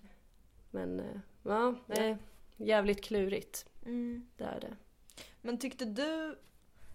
Men 0.70 1.00
eh, 1.00 1.20
ja, 1.42 1.74
nej, 1.86 2.16
jävligt 2.56 3.04
klurigt. 3.04 3.66
Mm. 3.84 4.28
Det 4.36 4.44
är 4.44 4.60
det. 4.60 4.76
Men 5.40 5.58
tyckte 5.58 5.84
du, 5.84 6.38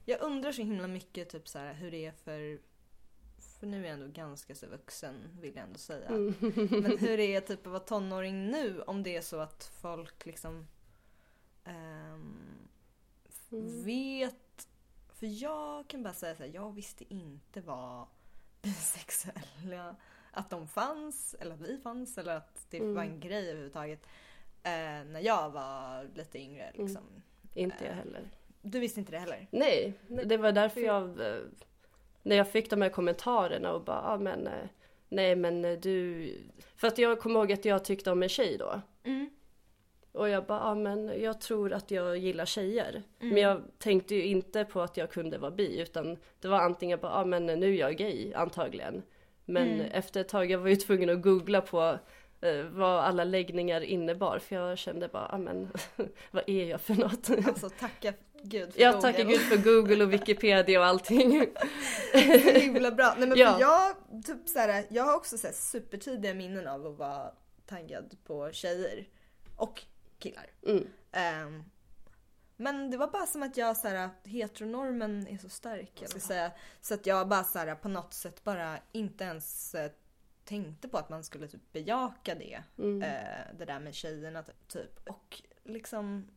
jag 0.06 0.22
undrar 0.22 0.52
så 0.52 0.62
himla 0.62 0.88
mycket 0.88 1.30
typ 1.30 1.48
så 1.48 1.60
här, 1.60 1.74
hur 1.74 1.92
det 1.92 2.06
är 2.06 2.12
för, 2.12 2.60
för 3.60 3.68
nu 3.68 3.80
är 3.82 3.90
jag 3.90 3.94
ändå 3.94 4.08
ganska 4.08 4.56
så 4.56 4.68
vuxen 4.68 5.38
vill 5.42 5.56
jag 5.56 5.64
ändå 5.64 5.80
säga. 5.80 6.08
Mm. 6.08 6.36
Men 6.70 6.98
hur 7.00 7.18
det 7.18 7.36
är 7.36 7.42
typ 7.42 7.60
att 7.60 7.72
vara 7.72 7.80
tonåring 7.80 8.48
nu 8.48 8.82
om 8.82 9.04
det 9.04 9.16
är 9.16 9.22
så 9.22 9.40
att 9.40 9.72
folk 9.82 10.26
liksom 10.26 10.68
ehm, 11.64 12.38
Mm. 13.52 13.84
vet. 13.84 14.68
För 15.14 15.44
jag 15.44 15.88
kan 15.88 16.04
bara 16.04 16.14
säga 16.14 16.36
så 16.36 16.44
här, 16.44 16.52
jag 16.54 16.72
visste 16.72 17.14
inte 17.14 17.62
vad 17.62 18.08
bisexuella, 18.62 19.96
att 20.32 20.50
de 20.50 20.68
fanns 20.68 21.36
eller 21.40 21.54
att 21.54 21.62
vi 21.62 21.78
fanns 21.78 22.18
eller 22.18 22.36
att 22.38 22.66
det 22.70 22.78
Mm. 22.78 22.96
var 22.96 23.04
en 23.04 23.20
grej 23.20 23.50
överhuvudtaget. 23.50 24.06
Eh, 24.64 24.72
när 25.06 25.20
jag 25.20 25.50
var 25.50 26.08
lite 26.16 26.40
yngre 26.40 26.64
Mm. 26.64 26.86
liksom. 26.86 27.04
Inte 27.54 27.86
jag 27.86 27.94
heller. 27.94 28.30
Du 28.62 28.80
visste 28.80 29.00
inte 29.00 29.12
det 29.12 29.20
heller? 29.20 29.48
Nej, 29.52 29.94
det 30.26 30.38
var 30.38 30.52
därför 30.52 30.82
jag, 30.82 31.20
eh, 31.20 31.36
när 32.24 32.36
jag 32.36 32.52
fick 32.52 32.70
de 32.70 32.82
här 32.82 32.90
kommentarerna 32.90 33.74
och 33.74 33.84
bara, 33.84 34.02
ah, 34.02 34.18
men 34.18 34.48
eh, 34.48 34.54
nej 35.10 35.36
men 35.36 35.66
eh, 35.66 35.80
du, 35.80 36.34
för 36.76 36.88
att 36.88 36.98
jag 36.98 37.20
kommer 37.20 37.40
ihåg 37.40 37.52
att 37.52 37.66
jag 37.66 37.86
tyckte 37.86 38.12
om 38.12 38.24
en 38.24 38.30
tjej 38.30 38.58
då. 38.58 38.82
Mm. 39.04 39.30
Och 40.12 40.30
jag 40.30 40.46
bara, 40.46 40.60
ja 40.60 40.76
men 40.76 41.22
jag 41.22 41.42
tror 41.42 41.74
att 41.74 41.92
jag 41.92 42.18
gillar 42.18 42.46
tjejer. 42.46 43.04
Mm. 43.20 43.34
Men 43.34 43.44
jag 43.44 43.62
tänkte 43.78 44.16
ju 44.16 44.24
inte 44.26 44.66
på 44.66 44.82
att 44.82 44.98
jag 44.98 45.12
kunde 45.12 45.38
vara 45.38 45.52
bi 45.52 45.80
utan 45.82 46.18
det 46.40 46.48
var 46.48 46.60
antingen 46.60 47.00
bara, 47.00 47.12
ja 47.12 47.26
men 47.26 47.46
nu 47.46 47.74
är 47.76 47.80
jag 47.80 47.96
gay 47.98 48.34
antagligen. 48.34 49.04
Men 49.52 49.68
Mm. 49.68 49.92
efter 49.92 50.22
ett 50.22 50.28
tag, 50.30 50.52
jag 50.52 50.60
var 50.60 50.70
ju 50.70 50.76
tvungen 50.76 51.10
att 51.10 51.22
googla 51.22 51.62
på 51.62 52.00
eh, 52.42 52.64
vad 52.66 53.00
alla 53.04 53.24
läggningar 53.24 53.82
innebar 53.82 54.40
för 54.40 54.56
jag 54.56 54.78
kände 54.78 55.08
bara, 55.08 55.28
ja 55.32 55.38
men 55.38 55.72
vad 56.32 56.44
är 56.50 56.66
jag 56.66 56.82
för 56.82 56.94
något? 56.94 57.30
Alltså 57.48 57.70
tacka 57.70 58.14
gud 58.44 58.74
för 58.74 58.82
Jag 58.82 59.02
tackar 59.02 59.24
Google. 59.24 59.38
gud 59.38 59.42
för 59.42 59.58
google 59.58 60.04
och 60.04 60.14
wikipedia 60.14 60.80
och 60.80 60.86
allting. 60.86 61.46
Så 62.14 62.18
himla 62.60 62.92
bra. 62.92 63.16
Nej 63.18 63.28
men 63.28 63.38
Ja. 63.38 63.54
för 63.54 63.60
jag, 63.62 63.96
typ 64.26 64.50
såhär, 64.50 64.86
jag 64.90 65.04
har 65.04 65.16
också 65.16 65.38
såhär 65.38 65.54
supertydliga 65.54 66.34
minnen 66.34 66.68
av 66.68 66.88
att 66.88 66.98
vara 66.98 67.32
taggad 67.66 68.18
på 68.28 68.50
tjejer. 68.52 69.08
Och 69.56 69.82
killar. 70.20 70.46
Mm. 70.68 70.88
Ehm, 71.12 71.64
men 72.62 72.92
det 72.92 72.98
var 72.98 73.08
bara 73.08 73.26
som 73.26 73.44
att 73.44 73.58
jag 73.58 73.78
såhär, 73.78 74.10
heteronormen 74.24 75.28
är 75.28 75.38
så 75.38 75.50
stark. 75.50 75.92
Jag 76.02 76.10
ska 76.10 76.20
säga. 76.20 76.52
Så 76.82 76.94
att 76.94 77.06
jag 77.06 77.28
bara 77.28 77.44
såhär, 77.44 77.76
på 77.76 77.90
något 77.90 78.14
sätt 78.14 78.44
bara 78.44 78.78
inte 78.92 79.24
ens 79.24 79.76
eh, 79.76 79.92
tänkte 80.44 80.88
på 80.88 80.98
att 80.98 81.10
man 81.10 81.24
skulle 81.24 81.48
typ 81.48 81.72
bejaka 81.72 82.36
det. 82.36 82.64
Mm. 82.78 83.02
Eh, 83.02 83.58
det 83.58 83.66
där 83.66 83.80
med 83.80 83.96
tjejerna 83.96 84.44
typ. 84.68 85.10
Och 85.10 85.42
liksom 85.64 86.28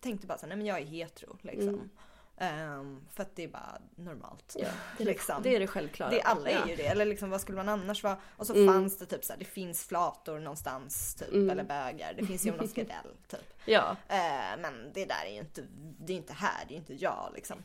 tänkte 0.00 0.26
bara 0.26 0.38
såhär, 0.38 0.48
nej 0.48 0.56
men 0.56 0.66
jag 0.66 0.80
är 0.80 0.86
hetero 0.86 1.38
liksom. 1.42 1.68
Mm. 1.68 1.90
Ehm, 2.42 3.00
för 3.12 3.22
att 3.22 3.36
det 3.36 3.44
är 3.44 3.48
bara 3.48 3.78
normalt. 3.96 4.56
Ja, 4.58 4.68
det, 4.96 5.02
är 5.02 5.06
liksom. 5.06 5.42
det, 5.42 5.54
är 5.56 5.60
det 5.60 5.66
självklara. 5.66 6.10
Det, 6.10 6.22
alla 6.22 6.50
är 6.50 6.66
ju 6.68 6.76
det. 6.76 6.86
Eller 6.86 7.04
liksom, 7.04 7.30
vad 7.30 7.40
skulle 7.40 7.56
man 7.56 7.68
annars 7.68 8.02
vara? 8.02 8.16
Och 8.36 8.46
så 8.46 8.54
Mm. 8.54 8.74
fanns 8.74 8.98
det 8.98 9.06
typ 9.06 9.24
så 9.24 9.32
här, 9.32 9.38
det 9.38 9.44
finns 9.44 9.84
flator 9.84 10.38
någonstans 10.38 11.14
typ. 11.14 11.28
Mm. 11.32 11.50
Eller 11.50 11.64
bögar. 11.64 12.14
Det 12.18 12.26
finns 12.26 12.46
Jonas 12.46 12.72
Gardell 12.72 13.14
typ. 13.28 13.40
Ja, 13.64 13.96
Eh, 14.08 14.58
men 14.58 14.90
det 14.94 15.04
där 15.04 15.24
är 15.26 15.32
ju 15.32 15.38
inte, 15.40 15.62
det 15.98 16.12
är 16.12 16.16
inte 16.16 16.32
här, 16.32 16.64
det 16.68 16.74
är 16.74 16.76
inte 16.76 16.94
jag 16.94 17.30
liksom. 17.34 17.64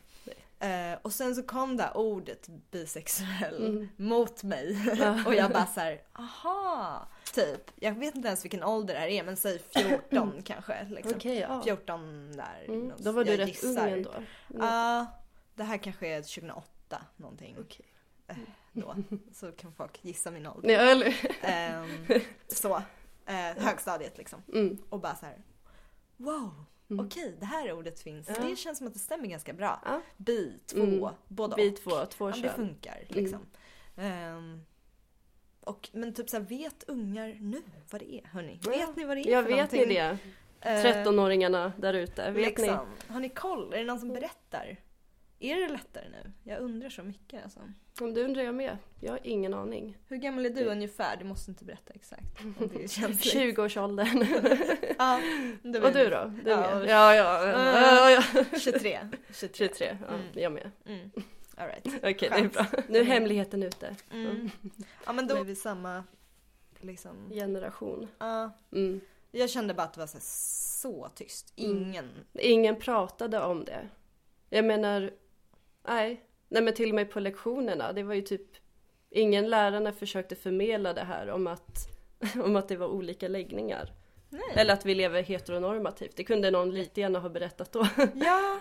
Eh, 0.60 0.98
och 1.02 1.14
sen 1.14 1.36
så 1.36 1.44
kom 1.44 1.78
det 1.78 1.84
här 1.84 1.98
ordet 1.98 2.48
bisexuell 2.72 3.66
Mm. 3.68 3.90
mot 3.98 4.44
mig. 4.44 4.78
och 5.26 5.36
jag 5.36 5.52
bara 5.52 5.66
så 5.66 5.80
här, 5.80 6.02
aha. 6.14 7.08
Typ, 7.34 7.72
jag 7.76 7.94
vet 7.94 8.16
inte 8.16 8.28
ens 8.28 8.44
vilken 8.46 8.64
ålder 8.64 8.94
det 8.94 9.00
här 9.00 9.08
är 9.08 9.24
men 9.24 9.38
säg 9.38 9.60
14 9.60 10.42
kanske. 10.46 10.84
Liksom. 10.90 11.14
okej. 11.16 11.40
ja. 11.40 11.62
14 11.64 12.32
där. 12.32 12.66
Mm. 12.68 12.92
Då 12.98 13.12
var 13.12 13.24
du 13.24 13.38
rätt 13.38 13.48
gissar. 13.48 13.88
ung 13.88 13.94
ändå. 13.94 14.14
Ja, 14.48 15.06
det 15.56 15.64
här 15.64 15.78
kanske 15.78 16.08
är 16.08 16.22
2008 16.22 17.02
någonting. 17.16 17.58
Okej. 17.60 17.86
Då. 18.74 18.96
Så 19.34 19.52
kan 19.52 19.74
folk 19.74 20.00
gissa 20.06 20.32
min 20.32 20.46
ålder. 20.48 20.68
Nej, 20.68 20.92
eller... 20.92 21.16
Ehm, 21.42 22.06
så. 22.48 22.76
Eh, 23.26 23.64
högstadiet 23.64 24.18
liksom. 24.18 24.44
Mm. 24.54 24.78
Och 24.90 25.00
bara 25.00 25.16
så 25.16 25.26
här. 25.26 25.38
Wow, 26.18 26.66
Mm. 26.90 27.06
okej 27.06 27.36
det 27.40 27.46
här 27.46 27.72
ordet 27.72 28.00
finns. 28.00 28.30
Ja. 28.30 28.48
Det 28.48 28.56
känns 28.56 28.78
som 28.78 28.88
att 28.88 28.94
det 28.94 29.00
stämmer 29.00 29.28
ganska 29.28 29.54
bra. 29.54 29.82
Ja. 29.86 30.02
Bi, 30.18 30.60
två, 30.66 30.82
Mm. 30.82 31.10
båda 31.28 31.56
Vi 31.56 31.70
och. 31.72 31.76
två, 31.76 32.06
två 32.06 32.30
Ja, 32.30 32.36
det 32.42 32.50
funkar 32.50 32.96
Mm. 33.10 33.24
liksom. 33.24 33.40
Ehm, 33.98 34.62
och, 35.62 35.90
men 35.94 36.14
typ 36.14 36.30
så 36.30 36.38
här, 36.38 36.44
vet 36.44 36.84
ungar 36.88 37.38
nu 37.42 37.62
vad 37.92 38.02
det 38.02 38.14
är? 38.16 38.28
Hörni? 38.28 38.60
Ja. 38.64 38.70
Vet 38.70 38.96
ni 38.96 39.06
vad 39.06 39.18
det 39.18 39.22
är 39.22 39.32
Ja, 39.32 39.44
för 39.44 39.50
vet 39.50 39.72
ni 39.72 39.86
det? 39.86 40.18
Eh, 40.62 40.82
13-åringarna 40.84 41.72
där 41.78 41.94
ute, 41.94 42.32
vet 42.32 42.46
liksom. 42.58 42.80
Har 43.08 43.20
ni 43.20 43.30
koll? 43.30 43.74
Är 43.74 43.78
det 43.78 43.84
någon 43.84 44.00
som 44.00 44.10
berättar? 44.14 44.78
Är 45.40 45.56
det 45.56 45.68
lättare 45.68 46.10
nu? 46.10 46.32
Jag 46.44 46.60
undrar 46.62 46.90
så 46.90 47.04
mycket 47.04 47.44
alltså. 47.44 47.60
Om 48.02 48.14
du 48.14 48.24
undrar 48.24 48.44
jag 48.44 48.56
med. 48.56 48.78
Jag 49.00 49.12
har 49.12 49.20
ingen 49.24 49.54
aning. 49.54 49.98
Hur 50.08 50.18
gammal 50.18 50.46
är 50.46 50.50
du 50.50 50.66
ungefär? 50.66 51.18
Du 51.18 51.26
måste 51.26 51.52
inte 51.52 51.66
berätta 51.66 51.94
exakt. 51.94 52.42
om 52.42 52.70
Det 52.74 52.84
är 52.84 52.88
känsligt. 52.88 53.34
20-årsåldern. 53.58 54.26
Ja, 54.98 55.22
det 55.64 55.80
Och 55.82 55.92
du 55.94 56.10
då? 56.10 56.34
Du 56.44 56.50
Ja. 56.52 56.58
med? 56.80 56.90
Ja, 56.90 57.16
ja, 57.16 57.48
ja. 57.48 58.12
ja, 58.12 58.24
ja. 58.34 58.44
23. 58.60 59.00
23. 59.34 59.68
23, 59.68 59.98
ja, 60.08 60.14
Mm. 60.14 60.26
jag 60.34 60.52
med. 60.52 60.72
Mm. 60.86 61.12
All 61.58 61.68
right. 61.68 61.86
Okej, 61.98 62.30
det 62.30 62.36
är 62.36 62.50
bra. 62.50 62.66
Nu 62.90 63.00
är 63.00 63.04
hemligheten 63.04 63.64
ute. 63.64 63.96
Mm. 64.12 64.50
Ja 65.06 65.14
men 65.14 65.28
då 65.28 65.36
är 65.36 65.44
vi 65.44 65.56
samma 65.56 66.04
liksom. 66.80 67.30
Generation. 67.34 68.08
Ja. 68.18 68.52
Mm. 68.72 69.02
jag 69.32 69.50
kände 69.50 69.74
bara 69.74 69.84
att 69.84 69.94
det 69.94 70.00
var 70.00 70.08
så, 70.08 70.18
så 70.22 71.10
tyst. 71.16 71.54
Mm. 71.58 71.72
Ingen. 71.78 72.10
Ingen 72.34 72.76
pratade 72.76 73.44
om 73.44 73.66
det. 73.66 73.88
Jag 74.50 74.66
menar, 74.66 75.12
nej. 75.88 76.22
Nej 76.48 76.62
men 76.64 76.74
till 76.74 76.90
och 76.90 76.96
med 76.96 77.12
på 77.12 77.20
lektionerna, 77.20 77.94
det 77.94 78.04
var 78.04 78.14
ju 78.14 78.22
typ 78.22 78.42
Ingen 79.10 79.50
lärare 79.50 79.94
försökte 79.94 80.36
förmedla 80.36 80.94
det 80.94 81.04
här 81.04 81.30
om 81.30 81.48
att, 81.48 81.88
om 82.44 82.56
att 82.56 82.68
det 82.68 82.76
var 82.78 82.88
olika 82.88 83.28
läggningar. 83.28 83.94
Nej. 84.30 84.42
Eller 84.56 84.74
att 84.74 84.86
vi 84.86 84.96
lever 84.96 85.24
heteronormativt. 85.24 86.16
Det 86.16 86.24
kunde 86.24 86.52
någon 86.52 86.72
lite 86.72 87.02
gärna 87.02 87.20
ha 87.20 87.30
berättat 87.30 87.72
då. 87.72 87.88
Ja. 88.16 88.60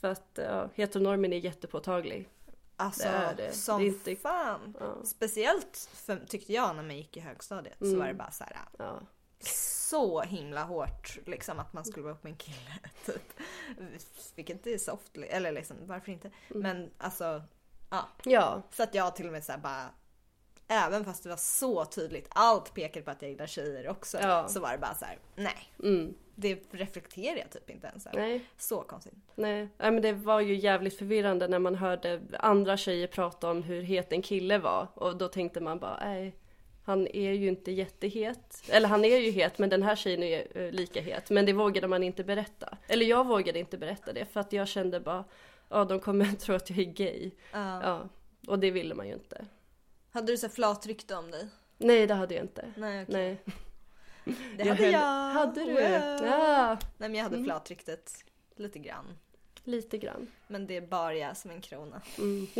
För 0.00 0.08
att 0.08 0.30
ja, 0.42 0.68
heteronormen 0.74 1.32
är 1.32 1.36
jättepåtaglig. 1.36 2.28
Alltså 2.76 3.08
Det 3.08 3.14
är 3.14 3.34
det. 3.36 3.52
som 3.52 3.78
Det 3.80 3.84
är 3.84 3.88
inte- 3.88 4.16
fan. 4.16 4.76
Ja, 4.80 4.94
Speciellt 5.04 5.90
för, 5.94 6.16
tyckte 6.28 6.52
jag 6.52 6.76
när 6.76 6.82
man 6.82 6.96
gick 6.96 7.16
i 7.16 7.20
högstadiet 7.20 7.78
så 7.78 7.84
Mm. 7.84 7.98
var 7.98 8.06
det 8.06 8.14
bara 8.14 8.30
så 8.30 8.44
här. 8.44 8.56
ja. 8.78 9.00
Så 9.40 10.22
himla 10.22 10.64
hårt 10.64 11.18
liksom 11.26 11.60
att 11.60 11.72
man 11.72 11.84
skulle 11.84 12.02
vara 12.04 12.14
upp 12.14 12.24
med 12.24 12.30
en 12.30 12.36
kille. 12.36 12.78
Typ. 13.06 13.32
Vilket 14.34 14.66
är 14.66 14.78
soft, 14.78 15.16
eller 15.16 15.52
liksom 15.52 15.76
varför 15.86 16.12
inte. 16.12 16.30
Mm. 16.50 16.62
Men 16.62 16.90
alltså 16.98 17.42
ja. 18.24 18.62
Så 18.70 18.82
att 18.82 18.94
jag 18.94 19.16
till 19.16 19.26
och 19.26 19.32
med 19.32 19.44
så 19.44 19.52
här 19.52 19.58
bara 19.58 19.90
Även 20.68 21.04
fast 21.04 21.22
det 21.22 21.28
var 21.28 21.36
så 21.36 21.84
tydligt, 21.84 22.28
allt 22.30 22.74
pekade 22.74 23.04
på 23.04 23.10
att 23.10 23.22
jag 23.22 23.30
gillar 23.30 23.46
tjejer 23.46 23.88
också. 23.88 24.18
Ja. 24.20 24.48
Så 24.48 24.60
var 24.60 24.72
det 24.72 24.78
bara 24.78 24.94
så 24.94 25.04
här: 25.04 25.18
nej. 25.36 25.72
Mm. 25.82 26.14
Det 26.34 26.62
reflekterar 26.70 27.36
jag 27.36 27.50
typ 27.50 27.70
inte 27.70 27.86
ens 27.86 28.06
över. 28.06 28.40
Så 28.56 28.82
konstigt. 28.82 29.14
nej. 29.34 29.68
nej 29.78 29.90
men 29.90 30.02
det 30.02 30.12
var 30.12 30.40
ju 30.40 30.54
jävligt 30.54 30.98
förvirrande 30.98 31.48
när 31.48 31.58
man 31.58 31.74
hörde 31.74 32.20
andra 32.38 32.76
tjejer 32.76 33.06
prata 33.06 33.50
om 33.50 33.62
hur 33.62 33.82
het 33.82 34.12
en 34.12 34.22
kille 34.22 34.58
var. 34.58 34.88
Och 34.94 35.16
då 35.16 35.28
tänkte 35.28 35.60
man 35.60 35.78
bara, 35.78 35.98
nej. 36.00 36.34
Han 36.86 37.06
är 37.08 37.32
ju 37.32 37.48
inte 37.48 37.72
jättehet. 37.72 38.62
Eller 38.70 38.88
han 38.88 39.04
är 39.04 39.16
ju 39.18 39.30
het 39.30 39.58
men 39.58 39.68
den 39.70 39.82
här 39.82 39.96
tjejen 39.96 40.22
är 40.22 40.58
eh, 40.58 40.70
lika 40.72 41.00
het. 41.00 41.30
Men 41.30 41.46
det 41.46 41.52
vågade 41.52 41.88
man 41.88 42.02
inte 42.02 42.24
berätta. 42.24 42.76
Eller 42.88 43.06
jag 43.06 43.26
vågade 43.26 43.58
inte 43.58 43.78
berätta 43.78 44.12
det 44.12 44.24
för 44.24 44.40
att 44.40 44.52
jag 44.52 44.68
kände 44.68 45.00
bara, 45.00 45.24
ja 45.68 45.84
de 45.84 46.00
kommer 46.00 46.24
tro 46.26 46.54
att 46.54 46.70
jag 46.70 46.78
är 46.78 46.84
gay. 46.84 47.30
Ja. 47.52 47.82
Ja. 47.82 48.08
Och 48.46 48.58
det 48.58 48.70
ville 48.70 48.94
man 48.94 49.06
ju 49.08 49.14
inte. 49.14 49.46
Hade 50.10 50.32
du 50.32 50.36
så 50.36 50.48
flat 50.48 50.86
rykte 50.86 51.14
om 51.16 51.30
dig? 51.30 51.48
Nej 51.78 52.06
det 52.06 52.14
hade 52.14 52.34
jag 52.34 52.44
inte. 52.44 52.72
Nej 52.76 53.02
okej. 53.02 53.14
Nej. 53.14 53.38
Det 54.56 54.68
hade 54.68 54.90
jag. 54.90 55.00
Hade 55.32 55.64
du? 55.64 55.72
Wow. 55.72 55.80
Ja, 56.28 56.78
Nej 56.98 57.08
men 57.08 57.14
jag 57.14 57.22
hade 57.22 57.34
Mm. 57.36 57.44
flatryktet 57.44 58.12
lite 58.56 58.78
grann. 58.78 59.04
lite 59.64 59.98
grann. 59.98 60.26
Men 60.46 60.66
det 60.66 60.80
bar 60.80 61.12
jag 61.12 61.36
som 61.36 61.50
en 61.50 61.60
krona. 61.60 62.02
Mm. 62.18 62.46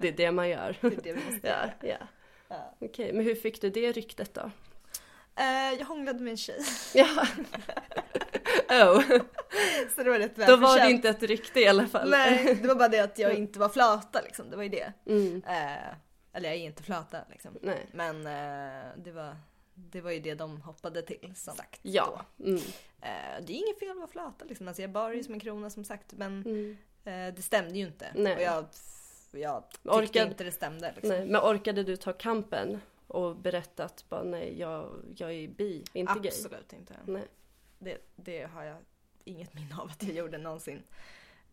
det 0.00 0.08
är 0.08 0.12
det 0.16 0.30
man 0.32 0.48
gör. 0.48 0.76
Det 0.80 0.86
är 0.86 0.90
det 1.02 1.12
vi 1.12 1.20
måste 1.32 1.48
Ja, 1.48 1.54
göra. 1.88 1.98
ja. 2.00 2.06
Ja. 2.48 2.74
Okej, 2.80 3.12
men 3.12 3.24
hur 3.24 3.34
fick 3.34 3.60
du 3.60 3.70
det 3.70 3.92
ryktet 3.92 4.34
då? 4.34 4.50
Eh, 5.38 5.78
jag 5.78 5.86
hånglade 5.86 6.18
med 6.20 6.30
en 6.30 6.36
tjej. 6.36 6.60
Ja. 6.94 7.06
oh, 8.70 9.02
Så 9.94 10.02
det 10.02 10.10
var 10.10 10.18
rätt 10.18 10.36
då 10.36 10.56
var 10.56 10.78
det 10.80 10.90
inte 10.90 11.08
ett 11.08 11.22
rykte 11.22 11.60
i 11.60 11.68
alla 11.68 11.86
fall. 11.86 12.10
Nej, 12.10 12.54
det 12.62 12.68
var 12.68 12.74
bara 12.74 12.88
det 12.88 13.00
att 13.00 13.18
jag 13.18 13.34
inte 13.34 13.58
var 13.58 13.68
flata 13.68 14.20
liksom. 14.20 14.50
Det 14.50 14.56
var 14.56 14.62
ju 14.62 14.68
det. 14.68 14.92
Mm. 15.06 15.42
Eh, 15.46 15.94
eller 16.32 16.48
jag 16.48 16.54
är 16.58 16.64
inte 16.64 16.82
flata 16.82 17.18
liksom. 17.30 17.58
Nej. 17.62 17.86
Men 17.92 18.26
eh, 18.26 18.84
det, 18.96 19.12
var, 19.12 19.36
det 19.74 20.00
var 20.00 20.10
ju 20.10 20.20
det 20.20 20.34
de 20.34 20.60
hoppade 20.60 21.02
till 21.02 21.32
som 21.36 21.56
sagt. 21.56 21.80
Ja. 21.82 22.24
Mm. 22.44 22.60
Det 23.40 23.52
är 23.52 23.56
inget 23.56 23.78
fel 23.78 23.90
att 23.90 23.96
vara 23.96 24.06
flata 24.08 24.44
liksom. 24.44 24.68
Alltså, 24.68 24.82
jag 24.82 24.90
bar 24.90 25.10
ju 25.10 25.22
som 25.24 25.34
en 25.34 25.40
krona 25.40 25.70
som 25.70 25.84
sagt. 25.84 26.12
Men 26.12 26.42
Mm. 26.42 26.76
det 27.34 27.42
stämde 27.42 27.78
ju 27.78 27.86
inte. 27.86 28.06
Nej. 28.14 28.36
Och 28.36 28.42
jag, 28.42 28.64
jag 29.30 29.70
tyckte 29.70 29.88
Orkad- 29.88 30.26
inte 30.28 30.44
det 30.44 30.52
stämde. 30.52 30.92
Liksom. 30.92 31.08
Nej. 31.10 31.26
Men 31.26 31.40
orkade 31.40 31.82
du 31.82 31.96
ta 31.96 32.12
kampen 32.12 32.80
och 33.06 33.36
berätta 33.36 33.84
att 33.84 34.04
bara 34.08 34.22
nej, 34.22 34.58
jag, 34.60 35.02
jag 35.16 35.32
är 35.32 35.48
bi, 35.48 35.84
inte 35.92 36.12
gay? 36.18 36.28
Absolut 36.28 36.72
inte. 36.72 36.94
Nej. 37.06 37.28
Det, 37.78 37.98
det 38.16 38.42
har 38.42 38.64
jag 38.64 38.76
inget 39.24 39.54
minne 39.54 39.76
av 39.78 39.88
att 39.90 40.02
jag 40.02 40.14
gjorde 40.16 40.38
någonsin. 40.38 40.82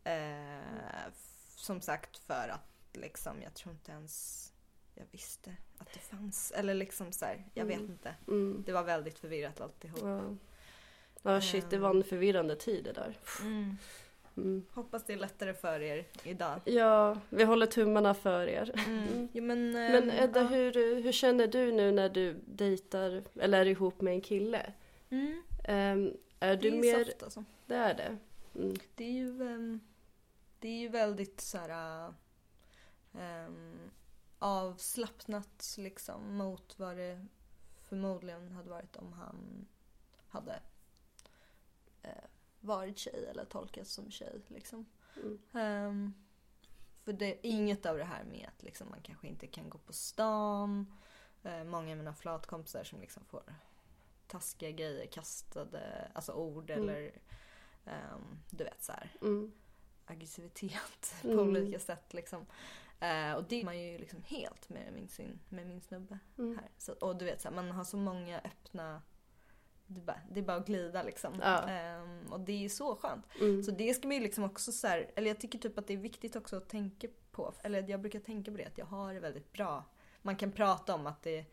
Eh, 0.03 1.11
som 1.55 1.81
sagt 1.81 2.17
för 2.17 2.47
att 2.49 2.67
liksom, 2.93 3.41
jag 3.41 3.53
tror 3.53 3.73
inte 3.73 3.91
ens 3.91 4.49
jag 4.95 5.05
visste 5.11 5.55
att 5.77 5.93
det 5.93 5.99
fanns. 5.99 6.51
Eller 6.51 6.73
liksom 6.73 7.11
så 7.11 7.25
här, 7.25 7.45
jag 7.53 7.65
vet 7.65 7.79
Mm. 7.79 7.91
inte. 7.91 8.15
Mm. 8.27 8.63
Det 8.65 8.71
var 8.71 8.83
väldigt 8.83 9.19
förvirrat 9.19 9.61
alltihop. 9.61 9.99
Ja. 10.01 10.35
ja, 11.23 11.41
shit, 11.41 11.69
det 11.69 11.77
var 11.77 11.89
en 11.89 12.03
förvirrande 12.03 12.55
tid 12.55 12.83
det 12.83 12.93
där. 12.93 13.17
Mm. 13.41 13.77
Mm. 14.37 14.65
Hoppas 14.71 15.05
det 15.05 15.13
är 15.13 15.17
lättare 15.17 15.53
för 15.53 15.81
er 15.81 16.05
idag. 16.23 16.61
Ja, 16.65 17.17
vi 17.29 17.43
håller 17.43 17.65
tummarna 17.65 18.13
för 18.13 18.47
er. 18.47 18.71
Mm. 18.87 19.27
Jo, 19.33 19.43
men, 19.43 19.71
Men 19.71 20.09
ehm, 20.09 20.23
Edda, 20.23 20.41
ja. 20.41 20.47
hur, 20.47 21.03
hur 21.03 21.11
känner 21.11 21.47
du 21.47 21.71
nu 21.71 21.91
när 21.91 22.09
du 22.09 22.33
dejtar 22.45 23.23
eller 23.39 23.61
är 23.61 23.65
ihop 23.65 24.01
med 24.01 24.13
en 24.13 24.21
kille? 24.21 24.73
Mm. 25.09 25.43
Ehm, 25.63 26.13
är 26.39 26.55
du 26.55 26.69
det 26.69 26.77
är 26.77 26.81
mer... 26.81 27.03
soft 27.03 27.23
alltså. 27.23 27.43
Det 27.65 27.75
är 27.75 27.93
det? 27.93 28.17
Mm. 28.59 28.75
Det 28.95 29.03
är 29.03 29.11
ju, 29.11 29.41
ehm, 29.41 29.79
det 30.59 30.67
är 30.67 30.79
ju 30.79 30.89
väldigt 30.89 31.41
så 31.41 31.57
här 31.57 32.13
ehm, 33.19 33.89
avslappnat 34.39 35.75
liksom 35.77 36.37
mot 36.37 36.79
vad 36.79 36.97
det 36.97 37.25
förmodligen 37.81 38.51
hade 38.51 38.69
varit 38.69 38.95
om 38.95 39.13
han 39.13 39.67
hade 40.27 40.59
varit 42.63 42.97
tjej 42.97 43.25
eller 43.29 43.45
tolkats 43.45 43.91
som 43.93 44.11
tjej 44.11 44.41
liksom. 44.47 44.85
Mm. 45.15 45.39
Ehm, 45.53 46.13
för 47.03 47.13
det 47.13 47.25
är 47.25 47.39
inget 47.41 47.85
av 47.85 47.97
det 47.97 48.03
här 48.03 48.23
med 48.23 48.49
att 48.55 48.63
liksom, 48.63 48.89
man 48.89 49.01
kanske 49.01 49.27
inte 49.27 49.47
kan 49.47 49.69
gå 49.69 49.77
på 49.77 49.93
stan. 49.93 50.93
Eh, 51.43 51.63
många 51.63 51.91
av 51.91 51.97
mina 51.97 52.13
flatkompisar 52.15 52.83
som 52.83 53.01
liksom 53.01 53.25
får 53.25 53.43
taskiga 54.27 54.71
grejer 54.71 55.05
kastade, 55.05 56.11
alltså 56.13 56.33
ord 56.33 56.69
Mm. 56.69 56.83
eller 56.89 57.11
ehm, 57.85 58.39
du 58.49 58.63
vet 58.63 58.83
så 58.83 58.93
Mm. 59.21 59.51
aggressivitet 60.05 61.15
Mm. 61.23 61.37
på 61.37 61.43
olika 61.43 61.79
sätt 61.79 62.13
liksom. 62.13 62.45
Eh, 62.99 63.33
och 63.33 63.43
det 63.43 63.61
är 63.61 63.65
man 63.65 63.79
ju 63.81 63.97
liksom 63.97 64.23
helt 64.23 64.69
med 64.69 64.93
min, 64.93 65.07
sin, 65.07 65.39
med 65.49 65.67
min 65.67 65.81
snubbe 65.81 66.19
Mm. 66.37 66.57
här. 66.57 66.69
Så, 66.77 66.93
och 66.93 67.15
du 67.15 67.25
vet 67.25 67.41
så 67.41 67.47
här, 67.47 67.55
man 67.55 67.71
har 67.71 67.83
så 67.83 67.97
många 67.97 68.39
öppna 68.39 69.01
det 69.93 70.01
är 70.01 70.05
bara, 70.05 70.21
det 70.31 70.39
är 70.39 70.43
bara 70.43 70.57
att 70.57 70.65
glida 70.67 71.03
liksom. 71.03 71.33
Ja. 71.41 71.69
Ehm, 71.69 72.25
och 72.33 72.39
det 72.39 72.65
är 72.65 72.69
så 72.69 72.95
skönt. 72.95 73.25
Mm. 73.41 73.63
Så 73.63 73.71
det 73.71 73.93
ska 73.93 74.07
man 74.07 74.17
ju 74.17 74.23
liksom 74.23 74.43
också 74.43 74.71
så 74.71 74.87
här, 74.87 75.11
eller 75.15 75.27
jag 75.27 75.39
tycker 75.39 75.59
typ 75.59 75.77
att 75.77 75.87
det 75.87 75.93
är 75.93 75.97
viktigt 75.97 76.35
också 76.35 76.57
att 76.57 76.69
tänka 76.69 77.07
på, 77.31 77.53
eller 77.63 77.89
jag 77.89 78.01
brukar 78.01 78.19
tänka 78.19 78.51
på 78.51 78.57
det 78.57 78.65
att 78.65 78.77
jag 78.77 78.85
har 78.85 79.13
det 79.13 79.19
väldigt 79.19 79.53
bra. 79.53 79.83
Man 80.21 80.35
kan 80.35 80.51
prata 80.51 80.95
om 80.95 81.07
att 81.07 81.23
det, 81.23 81.45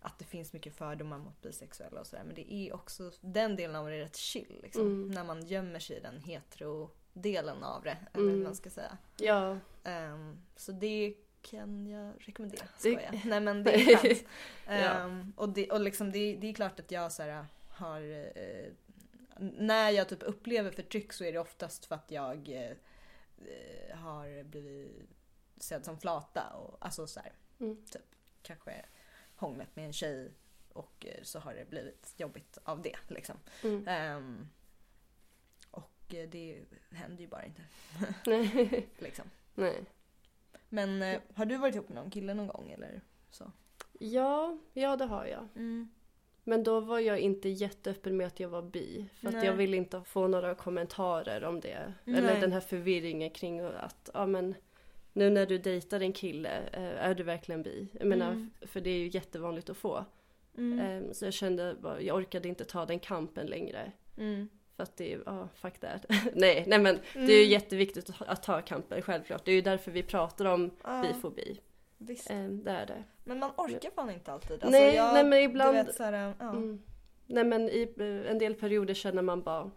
att 0.00 0.18
det 0.18 0.24
finns 0.24 0.52
mycket 0.52 0.74
fördomar 0.76 1.18
mot 1.18 1.42
bisexuella 1.42 2.00
och 2.00 2.06
sådär 2.06 2.24
men 2.24 2.34
det 2.34 2.52
är 2.54 2.74
också, 2.74 3.10
den 3.20 3.56
delen 3.56 3.76
av 3.76 3.86
det 3.88 3.94
är 3.94 3.98
rätt 4.00 4.16
chill 4.16 4.60
liksom. 4.62 4.82
Mm. 4.86 5.10
När 5.10 5.24
man 5.24 5.46
gömmer 5.46 5.78
sig 5.78 5.96
i 5.96 6.00
den 6.00 6.20
hetero-delen 6.20 7.62
av 7.64 7.82
det, 7.82 7.96
eller 8.12 8.24
hur 8.24 8.30
Mm. 8.32 8.44
man 8.44 8.54
ska 8.56 8.70
säga. 8.70 8.98
Ja. 9.16 9.56
Ehm, 9.84 10.42
så 10.56 10.72
det 10.72 11.14
kan 11.42 11.86
jag 11.86 12.12
rekommendera. 12.18 12.62
Det- 12.64 12.78
Skojar. 12.80 13.20
Nej 13.24 13.40
men 13.40 13.62
det 13.64 13.74
är 13.74 13.96
skönt. 13.96 14.24
Ja. 14.66 14.72
Ehm, 14.72 15.32
och 15.36 15.48
det, 15.48 15.70
och 15.70 15.80
liksom 15.80 16.12
det, 16.12 16.36
det 16.36 16.46
är 16.46 16.54
klart 16.54 16.80
att 16.80 16.90
jag 16.90 17.12
så 17.12 17.22
här, 17.22 17.46
har... 17.76 18.00
Eh, 18.38 18.72
när 19.38 19.90
jag 19.90 20.08
typ 20.08 20.22
upplever 20.22 20.70
förtryck 20.70 21.12
så 21.12 21.24
är 21.24 21.32
det 21.32 21.38
oftast 21.38 21.86
för 21.86 21.94
att 21.94 22.10
jag 22.10 22.48
eh, 22.48 22.70
eh, 23.50 23.96
har 23.96 24.42
blivit 24.44 25.10
sedd 25.56 25.84
som 25.84 25.98
flata. 25.98 26.50
Och, 26.56 26.76
alltså 26.80 27.06
så 27.06 27.20
här, 27.20 27.32
Mm. 27.58 27.84
typ 27.90 28.14
kanske 28.42 28.84
hånglat 29.36 29.76
med 29.76 29.86
en 29.86 29.92
tjej 29.92 30.32
och 30.72 31.06
eh, 31.06 31.22
så 31.22 31.38
har 31.38 31.54
det 31.54 31.70
blivit 31.70 32.14
jobbigt 32.16 32.58
av 32.64 32.82
det. 32.82 32.96
Liksom. 33.08 33.36
Mm. 33.64 33.88
Ehm, 33.88 34.48
och 35.70 36.14
eh, 36.14 36.28
det 36.28 36.64
händer 36.90 37.22
ju 37.22 37.28
bara 37.28 37.44
inte. 37.44 37.62
Nej. 38.26 38.88
Liksom. 38.98 39.24
Nej. 39.54 39.84
Men 40.68 41.20
har 41.34 41.44
du 41.46 41.56
varit 41.56 41.74
ihop 41.74 41.88
med 41.88 41.96
någon 41.96 42.10
kille 42.10 42.34
någon 42.34 42.46
gång 42.48 42.70
eller 42.70 43.00
så? 43.30 43.52
Ja, 43.98 44.58
ja 44.72 44.96
det 44.96 45.04
har 45.04 45.26
jag. 45.26 45.48
Mm. 45.54 45.90
Men 46.48 46.62
då 46.62 46.80
var 46.80 46.98
jag 47.00 47.18
inte 47.20 47.48
jätteöppen 47.48 48.16
med 48.16 48.26
att 48.26 48.40
jag 48.40 48.48
var 48.48 48.62
bi. 48.62 49.06
För 49.20 49.28
att 49.28 49.34
Nej. 49.34 49.46
jag 49.46 49.52
ville 49.52 49.76
inte 49.76 50.02
få 50.06 50.26
några 50.28 50.54
kommentarer 50.54 51.44
om 51.44 51.60
det. 51.60 51.92
Nej. 52.04 52.18
Eller 52.18 52.40
den 52.40 52.52
här 52.52 52.60
förvirringen 52.60 53.30
kring 53.30 53.60
att, 53.60 54.10
ja 54.14 54.26
men 54.26 54.54
nu 55.12 55.30
när 55.30 55.46
du 55.46 55.58
dejtar 55.58 56.00
en 56.00 56.12
kille, 56.12 56.58
eh, 56.72 56.82
är 57.06 57.14
du 57.14 57.22
verkligen 57.22 57.62
bi? 57.62 57.88
Jag 57.92 58.06
menar, 58.08 58.26
Mm. 58.30 58.50
för 58.62 58.80
det 58.80 58.90
är 58.90 58.98
ju 58.98 59.08
jättevanligt 59.08 59.70
att 59.70 59.76
få. 59.76 60.04
Mm. 60.58 60.80
Eh, 61.06 61.12
Så 61.12 61.24
jag 61.24 61.34
kände, 61.34 61.76
jag 62.00 62.16
orkade 62.16 62.48
inte 62.48 62.64
ta 62.64 62.86
den 62.86 62.98
kampen 62.98 63.46
längre. 63.46 63.92
Mm. 64.18 64.48
För 64.76 64.82
att 64.82 64.96
det 64.96 65.12
är, 65.12 65.22
ja 65.26 65.48
fuck 65.54 65.78
that. 65.78 66.06
nej, 66.34 66.64
nej 66.66 66.78
men 66.78 66.98
det 67.12 67.18
är 67.20 67.26
ju 67.28 67.36
Mm. 67.38 67.50
jätteviktigt 67.50 68.10
att- 68.26 68.42
ta 68.42 68.60
kampen, 68.62 69.02
självklart. 69.02 69.44
Det 69.44 69.50
är 69.50 69.54
ju 69.54 69.60
därför 69.62 69.90
vi 69.90 70.02
pratar 70.02 70.44
om 70.44 70.70
Ja, 70.84 71.02
bifobi. 71.08 71.60
Visst. 71.98 72.30
Eh, 72.30 72.44
Det 72.48 72.70
är 72.70 72.86
det. 72.86 73.04
Men 73.24 73.38
man 73.38 73.50
orkar 73.56 73.90
fan 73.90 74.10
inte 74.10 74.32
alltid. 74.32 74.52
Alltså 74.52 74.70
nej, 74.70 74.94
jag, 74.94 75.14
nej 75.14 75.24
men 75.24 75.38
ibland... 75.38 75.76
Vet, 75.76 75.98
här, 75.98 76.34
ja. 76.38 76.50
Mm. 76.50 76.82
Nej 77.26 77.44
men 77.44 77.68
i 77.68 77.94
eh, 77.98 78.30
en 78.30 78.38
del 78.38 78.54
perioder 78.54 78.94
känner 78.94 79.22
man 79.22 79.42
bara 79.42 79.70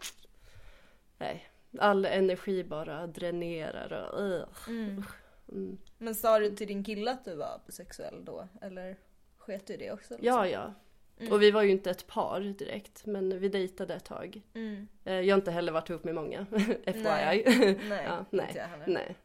Nej, 1.18 1.50
all 1.78 2.04
energi 2.04 2.64
bara 2.64 3.06
dränerar 3.06 3.92
och 4.12 4.20
uh. 4.20 4.44
mm. 4.68 5.04
mm. 5.52 5.78
Men 5.98 6.14
sa 6.14 6.38
du 6.38 6.50
till 6.56 6.66
din 6.66 6.84
kille 6.84 7.10
att 7.10 7.24
du 7.24 7.34
var 7.34 7.60
bisexuell 7.66 8.24
då? 8.24 8.48
Eller 8.62 8.96
sket 9.38 9.66
du 9.66 9.76
det 9.76 9.92
också? 9.92 10.14
liksom? 10.14 10.26
Ja 10.26 10.46
ja. 10.48 10.74
Mm. 11.18 11.32
Och 11.32 11.42
vi 11.42 11.50
var 11.50 11.62
ju 11.62 11.70
inte 11.70 11.90
ett 11.90 12.06
par 12.06 12.40
direkt 12.40 13.06
men 13.06 13.40
vi 13.40 13.48
dejtade 13.48 13.94
ett 13.94 14.04
tag. 14.04 14.42
Mm. 14.54 14.88
Eh, 15.04 15.14
Jag 15.20 15.34
har 15.34 15.38
inte 15.40 15.50
heller 15.50 15.72
varit 15.72 15.90
ihop 15.90 16.04
med 16.04 16.14
många, 16.14 16.46
FYI. 16.84 17.02
Nej. 17.02 17.42
Nej. 17.46 17.78
Nej, 17.88 18.04
Ja, 18.06 18.18
inte 18.18 18.36
nej. 18.36 18.52
jag 18.56 18.64
heller. 18.64 18.86
Nej. 18.86 19.16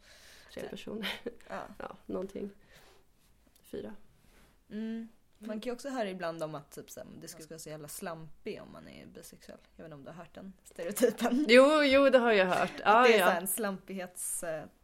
Tre 0.54 0.62
Typ. 0.62 0.70
personer. 0.72 1.08
Ja. 1.50 1.60
Ja, 1.80 1.96
någonting. 2.06 2.50
Fyra. 3.76 3.96
Mm. 4.72 5.08
Man 5.40 5.60
kan 5.60 5.70
ju 5.70 5.74
också 5.74 5.90
höra 5.90 6.10
ibland 6.10 6.44
om 6.44 6.56
att 6.56 6.72
typ, 6.72 6.86
det 7.22 7.28
ska 7.28 7.44
vara 7.50 7.60
så 7.60 7.70
jävla 7.70 7.88
slampig 7.88 8.62
om 8.62 8.72
man 8.72 8.88
är 8.88 9.06
bisexuell. 9.06 9.58
Jag 9.76 9.84
vet 9.84 9.86
inte 9.86 9.96
om 9.96 10.04
du 10.04 10.10
har 10.10 10.16
hört 10.18 10.36
den 10.36 10.54
stereotypen? 10.64 11.46
Jo, 11.50 11.84
jo 11.84 12.10
det 12.10 12.18
har 12.18 12.32
jag 12.32 12.46
hört. 12.46 12.72
Ja, 12.84 13.02
det 13.02 13.14
är 13.14 13.20
ja. 13.20 13.32
en 13.32 13.48
slampighets... 13.48 14.44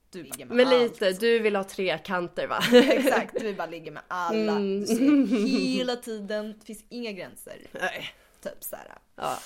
Du 0.10 0.24
ligger 0.24 0.46
med 0.46 0.58
Men 0.58 0.68
allt. 0.68 0.82
lite, 0.82 1.12
du 1.12 1.40
vill 1.40 1.56
ha 1.56 1.64
tre 1.64 1.98
kanter 1.98 2.48
va? 2.48 2.60
Exakt, 2.74 3.40
du 3.40 3.46
vill 3.46 3.56
bara 3.56 3.68
ligga 3.68 3.92
med 3.92 4.04
alla. 4.08 4.52
Mm. 4.52 4.80
Du 4.80 4.86
ser 4.86 5.76
hela 5.78 5.96
tiden, 5.96 6.56
det 6.60 6.66
finns 6.66 6.86
inga 6.90 7.12
gränser. 7.12 7.68
Nej. 7.72 8.10
Typ 8.42 8.64
såhär. 8.64 8.86
Ja. 9.16 9.38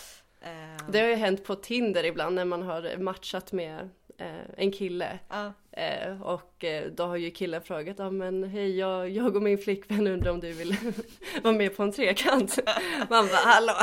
Uh, 0.44 0.90
Det 0.92 1.00
har 1.00 1.08
ju 1.08 1.16
hänt 1.16 1.44
på 1.44 1.56
Tinder 1.56 2.04
ibland 2.04 2.36
när 2.36 2.46
man 2.46 2.62
har 2.62 2.98
matchat 2.98 3.52
med 3.52 3.90
eh, 4.18 4.36
en 4.58 4.72
kille. 4.72 5.20
ja. 5.30 5.54
Eh, 5.78 6.22
och 6.22 6.64
eh, 6.64 6.92
då 6.92 7.04
har 7.06 7.16
ju 7.18 7.32
killen 7.32 7.62
frågat, 7.62 7.96
ja 8.00 8.10
men 8.12 8.44
hej 8.44 8.78
jag, 8.78 9.10
jag 9.10 9.36
och 9.36 9.42
min 9.42 9.58
flickvän 9.58 10.08
undrar 10.08 10.32
om 10.32 10.40
du 10.40 10.52
vill 10.52 10.76
vara 11.44 11.54
med 11.54 11.76
på 11.78 11.84
en 11.84 11.92
trekant. 11.92 12.60
Man 13.10 13.28
bara, 13.28 13.36
hallå! 13.46 13.74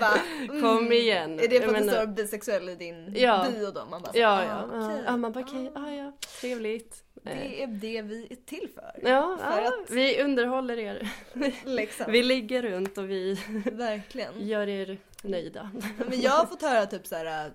Va? 0.00 0.18
Kom 0.60 0.92
igen. 0.92 1.40
Är 1.40 1.48
det 1.48 1.48
för 1.48 1.54
Jag 1.54 1.62
att 1.64 1.68
det 1.74 1.80
menar- 1.86 1.92
står 1.92 2.06
bisexuell 2.06 2.68
i 2.68 2.74
din 2.74 3.14
Ja. 3.16 3.46
bio 3.52 3.70
då? 3.70 3.84
Man 3.90 4.02
bara 4.02 4.12
så, 4.12 4.18
Ja, 4.18 4.28
ah, 4.28 4.44
ja. 4.44 4.86
okej. 4.86 5.02
ja 5.06 5.16
man 5.16 5.32
bara, 5.32 5.44
okej, 5.44 5.72
Ah. 5.74 5.80
ah, 5.80 5.90
ja, 5.90 6.12
trevligt. 6.40 7.04
Eh, 7.24 7.36
Det 7.36 7.62
är 7.62 7.66
det 7.66 8.02
vi 8.02 8.26
är 8.30 8.36
till 8.46 8.68
för. 8.74 9.08
Ja, 9.10 9.38
för 9.42 9.60
ja 9.62 9.68
att- 9.68 9.90
vi 9.90 10.22
underhåller 10.22 10.78
er. 10.78 11.08
Liksom. 11.64 12.12
Vi 12.12 12.22
ligger 12.22 12.62
runt 12.62 12.98
och 12.98 13.10
vi 13.10 13.34
Verkligen. 13.72 14.46
gör 14.48 14.68
er 14.68 14.98
nöjda. 15.22 15.70
Men 16.08 16.20
jag 16.20 16.30
har 16.30 16.46
fått 16.46 16.62
höra 16.62 16.86
typ 16.86 17.06
så 17.06 17.14
här. 17.16 17.50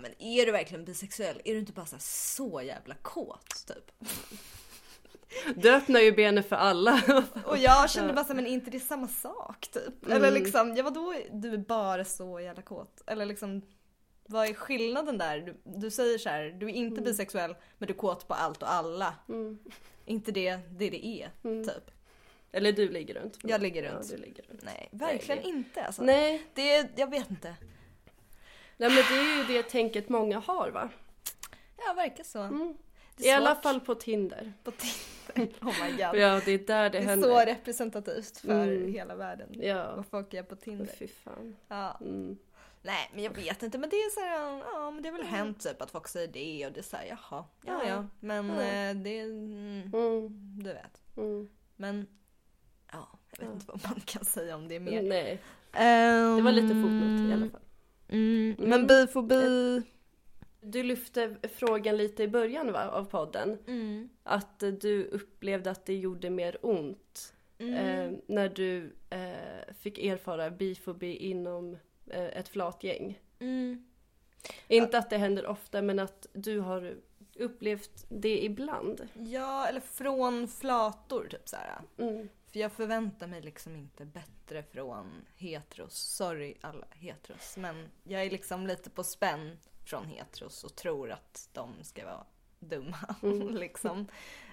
Men 0.00 0.22
är 0.22 0.46
du 0.46 0.52
verkligen 0.52 0.84
bisexuell? 0.84 1.40
Är 1.44 1.52
du 1.54 1.58
inte 1.60 1.72
bara 1.72 1.86
så, 1.86 1.94
här, 1.96 2.02
så 2.02 2.62
jävla 2.62 2.94
kåt? 2.94 3.66
Typ. 3.66 4.08
Du 5.56 5.74
öppnar 5.74 6.00
ju 6.00 6.12
benen 6.12 6.44
för 6.44 6.56
alla. 6.56 7.02
Och 7.46 7.58
jag 7.58 7.90
kände 7.90 8.12
bara 8.12 8.24
så 8.24 8.28
här, 8.28 8.34
men 8.36 8.46
är 8.46 8.50
inte 8.50 8.70
det 8.70 8.80
samma 8.80 9.08
sak? 9.08 9.68
Typ. 9.72 10.06
Mm. 10.06 10.16
Eller 10.16 10.30
liksom, 10.30 10.76
ja 10.76 10.82
vadå 10.82 11.14
du 11.32 11.52
är 11.54 11.58
bara 11.58 12.04
så 12.04 12.40
jävla 12.40 12.62
kåt? 12.62 13.02
Eller 13.06 13.26
liksom, 13.26 13.62
vad 14.26 14.48
är 14.48 14.54
skillnaden 14.54 15.18
där? 15.18 15.38
Du, 15.38 15.60
du 15.80 15.90
säger 15.90 16.18
så 16.18 16.28
här, 16.28 16.44
du 16.44 16.66
är 16.66 16.70
inte 16.72 17.00
Mm. 17.00 17.04
bisexuell 17.04 17.54
men 17.78 17.86
du 17.86 17.92
är 17.92 17.98
kåt 17.98 18.28
på 18.28 18.34
allt 18.34 18.62
och 18.62 18.72
alla. 18.72 19.14
Mm. 19.28 19.58
Inte 20.04 20.32
det 20.32 20.56
det 20.70 20.90
det 20.90 21.06
är, 21.06 21.30
Mm. 21.44 21.64
typ. 21.64 21.90
Eller 22.52 22.72
du 22.72 22.88
ligger 22.88 23.14
runt. 23.14 23.38
Jag 23.42 23.62
ligger 23.62 23.82
runt. 23.82 24.06
Ja, 24.10 24.16
du 24.16 24.22
ligger 24.22 24.42
runt. 24.42 24.62
Nej, 24.62 24.88
verkligen 24.92 25.40
Nej. 25.42 25.50
inte 25.50 25.84
alltså. 25.84 26.02
Nej, 26.02 26.42
Det, 26.54 26.88
jag 26.96 27.10
vet 27.10 27.30
inte. 27.30 27.54
Nej 28.80 28.88
men 28.88 28.96
det 28.96 29.14
är 29.16 29.36
ju 29.38 29.44
det 29.56 29.62
tänket 29.68 30.08
många 30.08 30.38
har 30.38 30.70
va? 30.70 30.88
Ja, 31.86 31.92
verkar 31.92 32.24
så. 32.24 32.38
Mm. 32.40 32.74
Det 33.16 33.24
I 33.24 33.28
är 33.30 33.36
alla 33.36 33.54
svårt 33.54 33.62
fall 33.62 33.80
på 33.80 33.94
Tinder. 33.94 34.52
på 34.64 34.70
Tinder. 34.70 35.00
Oh 35.60 35.84
my 35.84 35.90
god. 35.90 36.20
Ja, 36.20 36.40
det 36.44 36.50
är 36.52 36.58
där 36.66 36.82
det, 36.82 36.88
det 36.88 36.98
är 36.98 37.02
händer. 37.02 37.28
så 37.28 37.38
representativt 37.50 38.38
för 38.38 38.62
Mm. 38.68 38.92
hela 38.92 39.14
världen. 39.14 39.48
Ja, 39.52 39.96
Vad 39.96 40.06
folk 40.06 40.32
gör 40.34 40.42
på 40.42 40.56
Tinder. 40.56 40.86
fy 40.98 41.08
fan. 41.08 41.56
Ja. 41.68 41.96
Mm. 42.00 42.38
Nej 42.82 43.10
men 43.14 43.24
jag 43.24 43.30
vet 43.34 43.62
inte 43.62 43.78
men 43.78 43.90
det 43.90 43.96
är 43.96 44.10
så 44.10 44.20
här, 44.20 44.62
ja 44.74 44.90
men 44.90 45.02
det 45.02 45.08
har 45.08 45.16
väl 45.18 45.26
hänt 45.26 45.62
typ 45.62 45.82
att 45.82 45.90
folk 45.90 46.08
säger 46.08 46.28
det 46.28 46.66
och 46.66 46.72
det 46.72 46.80
är 46.80 46.82
såhär 46.82 47.04
jaha, 47.04 47.44
ja 47.66 47.80
ja. 47.86 48.06
Men 48.20 48.50
eh, 48.50 49.02
det, 49.02 49.20
mm, 49.20 49.90
Mm. 49.94 50.28
du 50.62 50.72
vet. 50.72 51.02
Mm. 51.16 51.48
Men 51.76 52.06
ja, 52.92 53.08
jag 53.38 53.46
vet 53.46 53.54
inte 53.54 53.66
vad 53.68 53.80
man 53.84 54.00
kan 54.04 54.24
säga 54.24 54.56
om 54.56 54.68
det 54.68 54.80
mer. 54.80 55.02
Nej, 55.02 55.38
det 56.36 56.42
var 56.42 56.52
lite 56.52 56.68
fotnot 56.68 57.30
i 57.30 57.32
alla 57.32 57.50
fall. 57.50 57.60
Mm, 58.12 58.56
men 58.58 58.86
bifobi. 58.86 59.82
Du 60.60 60.82
lyfte 60.82 61.36
frågan 61.54 61.96
lite 61.96 62.22
i 62.22 62.28
början 62.28 62.72
va, 62.72 62.88
av 62.90 63.04
podden. 63.04 63.58
Mm. 63.66 64.08
Att 64.22 64.62
du 64.80 65.04
upplevde 65.04 65.70
att 65.70 65.86
det 65.86 65.94
gjorde 65.94 66.30
mer 66.30 66.58
ont 66.62 67.34
Mm. 67.60 67.74
eh, 67.74 68.18
när 68.26 68.48
du 68.48 68.92
eh, 69.10 69.74
fick 69.78 69.98
erfara 69.98 70.50
bifobi 70.50 71.16
inom 71.16 71.76
eh, 72.06 72.38
ett 72.38 72.48
flatgäng. 72.48 73.20
Mm. 73.38 73.84
Inte 74.68 74.98
att 74.98 75.10
det 75.10 75.16
händer 75.18 75.46
ofta 75.46 75.82
men 75.82 75.98
att 75.98 76.26
du 76.32 76.60
har 76.60 76.94
upplevt 77.34 78.06
det 78.08 78.44
ibland. 78.44 79.08
Ja, 79.14 79.66
eller 79.66 79.80
från 79.80 80.48
flator 80.48 81.28
typ 81.30 81.48
så 81.48 81.56
här. 81.56 81.80
Mm. 81.98 82.28
För 82.52 82.60
jag 82.60 82.72
förväntar 82.72 83.26
mig 83.26 83.40
liksom 83.42 83.76
inte 83.76 84.04
bättre 84.04 84.62
från 84.62 85.26
heteros. 85.36 85.94
Sorry 85.94 86.54
alla 86.60 86.86
heteros. 86.90 87.56
Men 87.56 87.88
jag 88.02 88.22
är 88.24 88.30
liksom 88.30 88.66
lite 88.66 88.90
på 88.90 89.04
spänn 89.04 89.58
från 89.84 90.06
heteros 90.06 90.64
och 90.64 90.76
tror 90.76 91.10
att 91.10 91.48
de 91.52 91.74
ska 91.82 92.04
vara 92.04 92.26
dumma. 92.58 93.14
Mm. 93.22 93.54
liksom. 93.56 94.06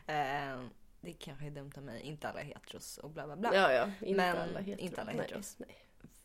Eh, 0.07 0.63
det 1.01 1.13
kanske 1.13 1.45
är 1.45 1.51
dumt 1.51 1.71
av 1.77 1.83
mig. 1.83 2.01
Inte 2.01 2.29
alla 2.29 2.39
heteros 2.39 2.97
och 2.97 3.09
bla 3.09 3.25
bla 3.25 3.35
bla. 3.35 3.55
Ja, 3.55 3.71
ja. 3.73 3.91
Inte 4.01 4.17
Men 4.17 4.37
alla 4.37 4.59
heteros. 4.59 4.79
inte 4.79 5.01
alla 5.01 5.11
Nej, 5.11 5.21
heteros. 5.21 5.55
Nej. 5.59 5.77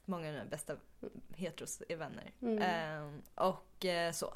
många 0.05 0.27
av 0.27 0.33
mina 0.33 0.45
bästa 0.45 0.77
heteros 1.37 1.83
är 1.89 1.97
vänner. 1.97 2.31
Mm. 2.43 2.63
Ehm, 2.63 3.23
och 3.35 3.85
eh, 3.85 4.13
så. 4.13 4.35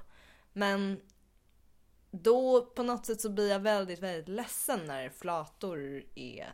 Men 0.52 1.00
då 2.10 2.66
på 2.66 2.82
något 2.82 3.06
sätt 3.06 3.20
så 3.20 3.30
blir 3.30 3.50
jag 3.50 3.60
väldigt, 3.60 3.98
väldigt 3.98 4.28
ledsen 4.28 4.80
när 4.86 5.08
flator 5.08 6.04
är 6.14 6.52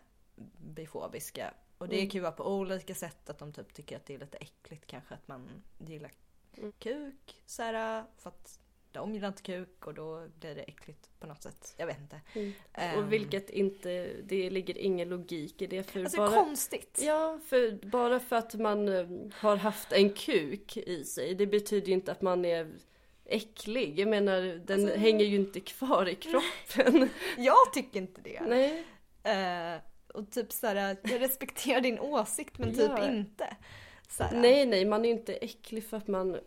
bifobiska. 0.75 1.55
Och 1.79 1.89
det 1.89 1.97
Mm. 1.97 2.09
kan 2.11 2.19
ju 2.19 2.23
vara 2.23 2.33
på 2.33 2.45
olika 2.55 2.95
sätt. 2.95 3.31
Att 3.31 3.39
de 3.39 3.53
typ 3.53 3.75
tycker 3.75 3.97
att 3.97 4.07
det 4.07 4.15
är 4.15 4.19
lite 4.19 4.37
äckligt 4.37 4.87
kanske 4.87 5.15
att 5.15 5.29
man 5.29 5.49
gillar 5.79 6.11
Mm. 6.59 6.73
kuk. 6.79 7.43
Så 7.47 7.63
här, 7.63 8.05
för 8.19 8.31
att 8.31 8.59
de 8.93 9.15
gillar 9.15 9.29
inte 9.29 9.43
kuk 9.43 9.87
och 9.87 9.95
då 9.95 10.29
blir 10.41 10.55
det 10.55 10.63
äckligt 10.63 11.11
på 11.21 11.27
något 11.27 11.43
sätt. 11.43 11.75
Jag 11.77 11.87
vet 11.87 11.99
inte. 12.01 12.21
Mm. 12.35 12.53
Ehm, 12.73 12.99
Och 12.99 13.13
vilket 13.13 13.51
inte, 13.51 14.11
det 14.25 14.51
ligger 14.51 14.79
ingen 14.79 15.09
logik 15.09 15.63
i 15.63 15.67
det. 15.67 15.83
För 15.83 16.01
Alltså 16.01 16.17
bara, 16.17 16.31
konstigt. 16.45 17.01
Ja, 17.03 17.39
för 17.47 17.87
bara 17.87 18.21
för 18.21 18.37
att 18.37 18.55
man 18.55 18.89
eh, 18.89 19.07
har 19.35 19.57
haft 19.57 19.93
en 19.93 20.11
kuk 20.13 20.77
i 20.77 21.05
sig, 21.05 21.35
det 21.35 21.47
betyder 21.47 21.87
ju 21.89 21.93
inte 21.95 22.13
att 22.13 22.23
man 22.23 22.45
är 22.45 22.71
äcklig. 23.25 23.99
Jag 23.99 24.09
menar, 24.09 24.41
den 24.67 24.81
Alltså- 24.81 24.99
hänger 24.99 25.25
ju 25.25 25.37
inte 25.37 25.61
kvar 25.61 26.09
i 26.09 26.15
kroppen. 26.15 27.11
Jag 27.39 27.73
tycker 27.75 28.01
inte 28.01 28.21
det. 28.21 28.41
Nej. 28.43 28.85
Eh, 29.23 29.81
och 30.15 30.31
typ 30.31 30.53
såhär, 30.53 30.97
jag 31.03 31.21
respekterar 31.21 31.81
din 31.81 31.99
åsikt 31.99 32.59
men 32.59 32.75
typ 32.75 32.91
Ja. 32.97 33.09
inte. 33.09 33.57
Såhär. 34.09 34.37
nej, 34.41 34.67
nej, 34.67 34.85
man 34.85 35.05
är 35.05 35.09
ju 35.09 35.15
inte 35.15 35.35
äcklig 35.35 35.85
för 35.89 35.97
att 35.97 36.09
man 36.09 36.41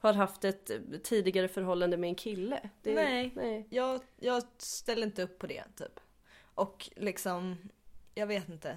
har 0.00 0.12
haft 0.12 0.44
ett 0.44 0.70
tidigare 1.04 1.48
förhållande 1.48 1.96
med 1.96 2.08
en 2.08 2.14
kille. 2.14 2.70
Det, 2.82 2.94
Nej. 2.94 3.32
nej. 3.36 3.66
Jag, 3.70 4.00
jag 4.16 4.42
ställer 4.58 5.06
inte 5.06 5.22
upp 5.22 5.38
på 5.38 5.46
det 5.46 5.64
typ. 5.76 6.00
Och 6.54 6.90
liksom, 6.96 7.56
jag 8.14 8.26
vet 8.26 8.48
inte. 8.48 8.76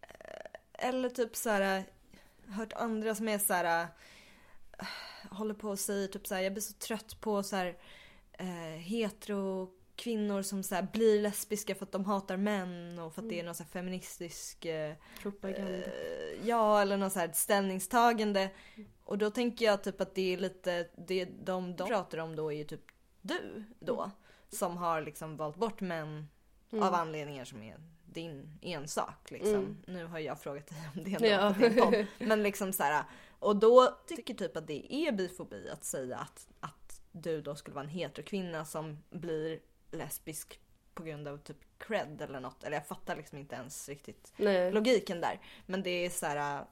Eh, 0.00 0.88
Eller 0.88 1.08
typ 1.08 1.36
såhär, 1.36 1.84
hört 2.46 2.72
andra 2.72 3.14
som 3.14 3.28
är 3.28 3.38
såhär, 3.38 3.82
eh, 4.78 4.86
håller 5.30 5.54
på 5.54 5.68
och 5.68 5.78
säger 5.78 6.08
typ 6.08 6.26
såhär, 6.26 6.42
jag 6.42 6.52
blir 6.52 6.62
så 6.62 6.72
trött 6.72 7.20
på 7.20 7.42
såhär 7.42 7.76
eh, 8.32 8.78
hetero 8.78 9.70
kvinnor 9.96 10.42
som 10.42 10.62
så 10.62 10.74
här 10.74 10.86
blir 10.92 11.22
lesbiska 11.22 11.74
för 11.74 11.84
att 11.86 11.92
de 11.92 12.04
hatar 12.04 12.36
män 12.36 12.98
och 12.98 13.14
för 13.14 13.22
att 13.22 13.28
det 13.28 13.40
är 13.40 13.44
någon 13.44 13.54
så 13.54 13.64
feministisk 13.64 14.64
eh, 14.64 14.94
Propaganda. 15.22 15.70
Eh, 15.70 15.84
ja, 16.48 16.82
eller 16.82 16.96
något 16.96 17.12
så 17.12 17.18
här 17.18 17.30
ställningstagande. 17.34 18.50
Och 19.04 19.18
då 19.18 19.30
tänker 19.30 19.64
jag 19.64 19.84
typ 19.84 20.00
att 20.00 20.14
det 20.14 20.32
är 20.34 20.36
lite, 20.38 20.88
det 20.96 21.24
de, 21.24 21.76
de 21.76 21.88
pratar 21.88 22.18
om 22.18 22.36
då 22.36 22.52
är 22.52 22.56
ju 22.56 22.64
typ 22.64 22.80
du 23.20 23.64
då. 23.80 24.10
Som 24.48 24.76
har 24.76 25.00
liksom 25.02 25.36
valt 25.36 25.56
bort 25.56 25.80
män 25.80 26.28
Mm. 26.72 26.86
av 26.88 26.94
anledningar 26.94 27.44
som 27.44 27.62
är 27.62 27.76
din 28.04 28.58
ensak 28.62 29.30
liksom. 29.30 29.54
Mm. 29.54 29.76
Nu 29.86 30.04
har 30.04 30.18
jag 30.18 30.40
frågat 30.40 30.66
dig 30.66 30.78
om 30.94 31.04
det 31.04 31.26
Ja. 31.28 31.54
podd. 31.84 32.06
Men 32.28 32.42
liksom 32.42 32.72
så 32.72 32.82
här, 32.82 33.04
och 33.38 33.56
då 33.56 33.98
tycker 34.06 34.34
typ 34.34 34.56
att 34.56 34.66
det 34.66 34.94
är 34.94 35.12
bifobi 35.12 35.68
att 35.70 35.84
säga 35.84 36.16
att, 36.16 36.48
att 36.60 37.00
du 37.12 37.40
då 37.42 37.54
skulle 37.54 37.74
vara 37.74 37.84
en 37.84 37.90
heterokvinna 37.90 38.64
som 38.64 38.98
blir 39.10 39.60
lesbisk 39.94 40.60
på 40.94 41.02
grund 41.02 41.28
av 41.28 41.38
typ 41.38 41.56
cred 41.78 42.22
eller 42.22 42.40
något. 42.40 42.64
Eller 42.64 42.76
jag 42.76 42.86
fattar 42.86 43.16
liksom 43.16 43.38
inte 43.38 43.54
ens 43.54 43.88
riktigt 43.88 44.32
nej. 44.36 44.72
logiken 44.72 45.20
där. 45.20 45.40
Men 45.66 45.82
det 45.82 45.90
är 45.90 46.10
så 46.10 46.26
här. 46.26 46.60
äh, 46.60 46.66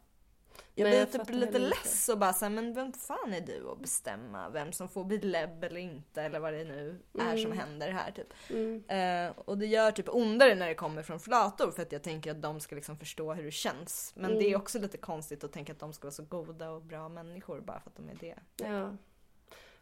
Jag 0.75 0.91
blir 0.91 1.07
typ 1.07 1.31
lite 1.31 1.59
less 1.59 2.09
och 2.09 2.19
bara 2.19 2.33
såhär, 2.33 2.51
men 2.51 2.75
vem 2.75 2.93
fan 2.93 3.35
är 3.35 3.41
du 3.41 3.69
att 3.71 3.79
bestämma 3.81 4.49
vem 4.51 4.73
som 4.73 4.89
får 4.89 5.05
bli 5.05 5.19
lebb 5.21 5.65
eller 5.65 5.81
inte 5.81 6.23
eller 6.23 6.39
vad 6.41 6.53
det 6.53 6.65
nu 6.65 6.99
är 7.19 7.37
som 7.37 7.47
Mm. 7.53 7.59
händer 7.59 7.91
här 7.91 8.11
typ. 8.13 8.33
Mm. 8.51 8.85
Eh, 8.89 9.39
och 9.39 9.59
det 9.59 9.67
gör 9.67 9.91
typ 9.93 10.09
ondare 10.09 10.55
när 10.55 10.69
det 10.69 10.75
kommer 10.75 11.03
från 11.03 11.21
flator 11.21 11.71
för 11.71 11.83
att 11.83 11.93
jag 11.93 12.03
tänker 12.03 12.31
att 12.31 12.43
de 12.43 12.61
ska 12.61 12.75
liksom 12.75 12.97
förstå 12.99 13.33
hur 13.35 13.45
det 13.45 13.51
känns. 13.51 14.13
Men 14.17 14.31
det 14.39 14.45
är 14.45 14.49
Mm. 14.49 14.61
också 14.61 14.79
lite 14.79 14.99
konstigt 14.99 15.45
att 15.45 15.53
tänka 15.53 15.73
att 15.73 15.79
de 15.79 15.93
ska 15.93 16.05
vara 16.07 16.13
så 16.13 16.23
goda 16.25 16.71
och 16.71 16.83
bra 16.83 17.09
människor 17.09 17.61
bara 17.61 17.81
för 17.81 17.91
att 17.91 17.97
de 17.97 18.09
är 18.09 18.15
det. 18.21 18.39
Ja. 18.57 18.97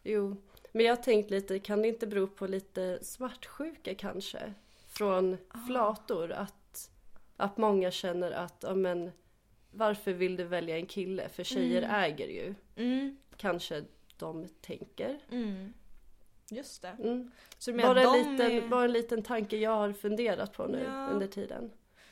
Jo. 0.03 0.37
Men 0.71 0.85
jag 0.85 0.95
har 0.95 1.03
tänkt 1.03 1.31
lite, 1.31 1.59
kan 1.59 1.81
det 1.81 1.87
inte 1.87 2.07
bero 2.07 2.27
på 2.27 2.47
lite 2.47 2.99
svartsjuka 3.01 3.95
kanske? 3.95 4.53
Från 4.87 5.37
Ah. 5.47 5.57
flator 5.67 6.31
att, 6.31 6.89
att 7.37 7.57
många 7.57 7.91
känner 7.91 8.31
att, 8.31 8.55
ja 8.67 8.75
men 8.75 9.11
varför 9.71 10.13
vill 10.13 10.35
du 10.35 10.43
välja 10.43 10.75
en 10.77 10.85
kille? 10.85 11.29
För 11.29 11.43
tjejer 11.43 11.81
Mm. 11.81 11.95
äger 11.95 12.27
ju. 12.27 12.55
Mm, 12.75 13.17
Kanske 13.37 13.83
de 14.17 14.47
tänker. 14.61 15.19
mm. 15.31 15.73
Just 16.49 16.81
det. 16.81 16.95
Mm. 16.99 17.31
Så 17.57 17.73
menar 17.73 17.95
Bara, 17.95 18.01
en 18.17 18.31
liten, 18.31 18.51
är... 18.51 18.67
bara 18.67 18.85
en 18.85 18.91
liten 18.91 19.23
tanke 19.23 19.57
jag 19.57 19.71
har 19.71 19.93
funderat 19.93 20.53
på 20.53 20.65
nu 20.67 20.83
Ja. 20.87 21.07
under 21.09 21.27
tiden. 21.27 21.71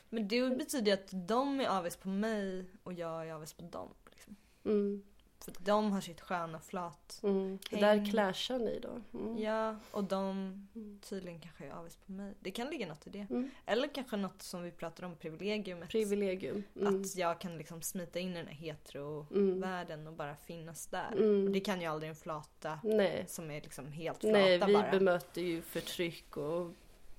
Men 0.10 0.28
det 0.28 0.50
betyder 0.58 0.86
ju 0.88 0.92
att 0.94 1.10
de 1.28 1.60
är 1.60 1.68
avis 1.68 1.96
på 1.96 2.10
mig 2.10 2.66
och 2.84 2.94
jag 2.94 3.28
är 3.28 3.34
avis 3.34 3.54
på 3.54 3.64
dem. 3.64 3.90
Liksom. 4.12 4.36
Mm. 4.66 5.04
För 5.42 5.54
de 5.60 5.92
har 5.92 6.02
sitt 6.02 6.22
sköna 6.22 6.60
flat. 6.60 7.20
Mm. 7.24 7.60
Häng. 7.72 7.82
Där 7.82 8.06
clashar 8.12 8.60
ni 8.60 8.80
då. 8.80 9.20
Mm. 9.20 9.38
Ja, 9.38 9.76
och 9.92 10.04
de 10.04 10.32
Mm. 10.76 11.00
tydligen 11.02 11.40
kanske 11.40 11.66
är 11.66 11.72
avis 11.72 11.96
på 11.96 12.12
mig. 12.12 12.34
Det 12.40 12.52
kan 12.52 12.68
ligga 12.70 12.88
något 12.88 13.08
i 13.08 13.10
det. 13.10 13.28
Mm. 13.30 13.52
Eller 13.66 13.88
kanske 13.88 14.18
något 14.18 14.42
som 14.42 14.64
vi 14.64 14.72
pratade 14.72 15.08
om, 15.08 15.16
privilegiumet. 15.16 15.90
Privilegium. 15.90 16.64
Mm. 16.76 17.02
Att 17.02 17.16
jag 17.16 17.40
kan 17.40 17.58
liksom 17.58 17.82
smita 17.82 18.20
in 18.20 18.32
i 18.32 18.34
den 18.38 18.48
här 18.48 18.54
hetero-världen 18.56 20.00
Mm. 20.00 20.08
och 20.08 20.18
bara 20.18 20.36
finnas 20.36 20.88
där. 20.88 21.12
Mm. 21.12 21.46
Och 21.46 21.52
det 21.52 21.60
kan 21.60 21.82
ju 21.82 21.88
aldrig 21.88 22.10
en 22.10 22.16
flata 22.16 22.80
Nej. 22.84 23.26
som 23.28 23.52
är 23.52 23.62
liksom 23.62 23.88
helt 23.92 24.20
flata 24.20 24.32
Nej, 24.38 24.58
vi 24.68 24.74
bara. 24.74 24.92
bemöter 24.92 25.42
ju 25.42 25.62
förtryck 25.62 26.38
och 26.38 26.72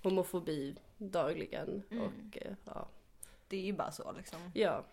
homofobi 0.03 0.77
dagligen. 0.99 1.83
Och 1.91 2.39
eh, 2.39 2.53
ja, 2.65 2.89
Det 3.49 3.57
är 3.57 3.61
ju 3.65 3.73
bara 3.73 3.93
så 3.93 4.13
liksom. 4.13 4.39
ja. 4.55 4.85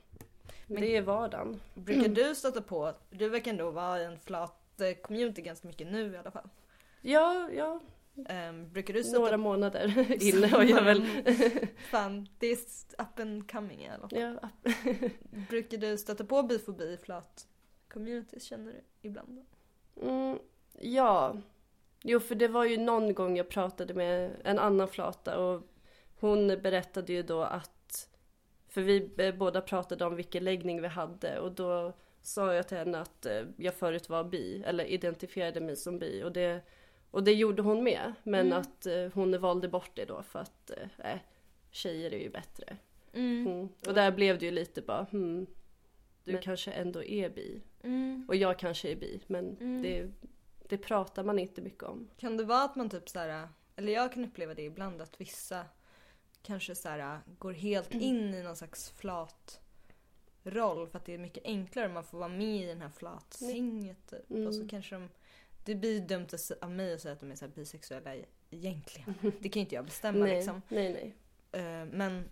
Men- 0.68 0.82
det 0.82 0.96
är 0.98 1.02
vardagen. 1.02 1.60
Brukar 1.74 2.10
du 2.10 2.36
stöta 2.36 2.62
på, 2.62 2.94
du 3.10 3.30
verkar 3.30 3.52
ändå 3.52 3.72
vara 3.72 4.02
i 4.02 4.06
en 4.06 4.20
flat 4.20 4.82
eh, 4.82 4.94
community 5.02 5.42
ganska 5.42 5.68
mycket 5.68 5.88
nu 5.88 6.14
i 6.14 6.18
alla 6.18 6.32
fall. 6.32 6.50
Ja, 7.02 7.50
ja. 7.52 7.80
Um, 8.50 8.70
brukar 8.72 8.94
du 8.94 9.04
stöta 9.04 9.20
Några 9.20 9.38
månader 9.38 10.08
inne 10.24 10.48
har 10.48 10.64
jag 10.64 10.84
väl. 10.84 11.06
Fan, 11.92 12.28
det 12.40 12.48
är 12.48 12.58
up 12.98 13.20
and 13.20 13.52
coming 13.52 13.82
i 13.86 13.90
alla 13.90 14.10
fall. 14.10 14.20
Ja, 14.20 14.50
Brukar 15.50 15.78
du 15.78 15.98
stöta 15.98 16.24
på 16.26 16.44
bifobi 16.44 16.84
i 16.84 16.98
flat 16.98 17.48
communities 17.88 18.44
känner 18.44 18.72
du 18.74 18.82
ibland? 19.02 19.46
mm, 20.02 20.40
ja. 20.80 21.38
Jo, 22.04 22.20
för 22.20 22.36
det 22.36 22.48
var 22.48 22.66
ju 22.66 22.78
någon 22.78 23.14
gång 23.14 23.38
jag 23.38 23.50
pratade 23.50 23.94
med 23.94 24.32
en 24.44 24.60
annan 24.60 24.88
flata 24.88 25.40
och 25.40 25.62
hon 26.20 26.48
berättade 26.48 27.14
ju 27.14 27.24
då 27.24 27.42
att, 27.42 27.72
för 28.78 28.84
vi 28.84 29.10
eh, 29.18 29.36
båda 29.36 29.62
pratade 29.62 30.06
om 30.06 30.16
vilken 30.16 30.44
läggning 30.44 30.82
vi 30.82 30.88
hade 30.88 31.40
och 31.40 31.52
då 31.52 31.94
sa 32.22 32.54
jag 32.54 32.68
till 32.68 32.78
henne 32.78 33.00
att 33.00 33.26
eh, 33.26 33.44
jag 33.58 33.74
förut 33.74 34.10
var 34.10 34.24
bi, 34.24 34.63
eller 34.66 34.84
identifierade 34.86 35.60
mig 35.62 35.76
som 35.76 36.00
bi 36.00 36.24
och 36.24 36.32
det, 36.32 36.62
och 37.12 37.24
det 37.24 37.34
gjorde 37.34 37.62
hon 37.62 37.84
med. 37.84 38.13
Men 38.24 38.46
Mm. 38.48 38.60
att 38.60 38.86
eh, 38.86 39.08
hon 39.13 39.40
valde 39.40 39.68
bort 39.68 39.92
det 39.94 40.06
då 40.06 40.24
för 40.24 40.40
att 40.40 40.72
eh, 41.00 41.18
tjejer 41.72 42.13
är 42.13 42.18
ju 42.20 42.30
bättre. 42.30 42.78
Mm. 43.13 43.48
Mm. 43.48 43.70
Och 43.88 43.94
där 43.94 44.12
blev 44.12 44.40
det 44.40 44.46
ju 44.46 44.52
lite 44.52 44.82
bara, 44.82 45.04
hmm, 45.12 45.46
du 46.24 46.32
Men- 46.32 46.42
kanske 46.42 46.72
ändå 46.72 47.04
är 47.04 47.30
bi. 47.30 47.62
Mm. 47.84 48.26
Och 48.28 48.36
jag 48.36 48.60
kanske 48.60 48.92
är 48.92 48.96
bi, 48.96 49.22
men 49.28 49.58
Mm. 49.62 49.82
det, 49.82 50.12
det 50.70 50.78
pratar 50.78 51.24
man 51.24 51.40
inte 51.40 51.62
mycket 51.62 51.84
om. 51.84 52.08
Kan 52.18 52.38
det 52.38 52.44
vara 52.44 52.63
att 52.63 52.76
man 52.76 52.90
typ 52.90 53.10
så 53.10 53.20
här, 53.20 53.48
eller 53.76 53.94
jag 53.94 54.13
kan 54.13 54.26
uppleva 54.26 54.54
det 54.54 54.63
ibland 54.63 55.02
att 55.02 55.22
vissa 55.22 55.66
kanske 56.48 56.76
så 56.76 56.90
här 56.90 57.20
går 57.40 57.54
helt 57.54 57.92
in 57.92 58.34
i 58.34 58.44
någon 58.44 58.56
slags 58.56 58.90
flat 58.90 59.62
roll 60.44 60.88
för 60.88 60.98
att 61.00 61.06
det 61.06 61.14
är 61.14 61.18
mycket 61.18 61.46
enklare. 61.46 61.88
Man 61.90 62.04
får 62.04 62.18
vara 62.18 62.30
med 62.30 62.64
i 62.64 62.66
den 62.66 62.82
här 62.82 62.90
flatsänget 62.90 64.08
typ. 64.10 64.30
Mm. 64.32 64.48
Och 64.48 64.56
så 64.56 64.68
kanske 64.68 64.96
de, 64.96 65.10
det 65.66 65.76
blir 65.76 66.00
dumt 66.02 66.28
av 66.62 66.72
mig 66.72 66.94
att 66.94 67.02
säga 67.02 67.14
att 67.14 67.20
de 67.20 67.32
är 67.32 67.36
så 67.36 67.46
här 67.46 67.52
bisexuella 67.56 68.16
e- 68.16 68.26
egentligen. 68.50 69.14
Det 69.42 69.50
kan 69.50 69.60
ju 69.60 69.64
inte 69.64 69.76
jag 69.76 69.86
bestämma 69.86 70.20
nej, 70.26 70.36
liksom. 70.36 70.62
nej, 70.68 70.94
nej. 70.94 71.16
Eh, 71.64 71.86
Men 71.86 72.30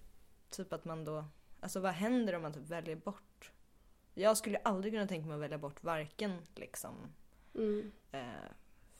typ 0.50 0.74
att 0.74 0.86
man 0.86 1.06
då, 1.06 1.26
alltså 1.60 1.80
vad 1.80 1.92
händer 1.94 2.34
om 2.36 2.42
man 2.42 2.54
typ 2.54 2.68
väljer 2.70 2.96
bort? 2.96 3.52
Jag 4.14 4.38
skulle 4.38 4.58
aldrig 4.58 4.94
kunna 4.94 5.08
tänka 5.08 5.28
mig 5.28 5.36
att 5.36 5.42
välja 5.42 5.58
bort 5.58 5.84
varken 5.84 6.38
liksom 6.56 6.96
Mm. 7.56 7.92
eh, 8.12 8.22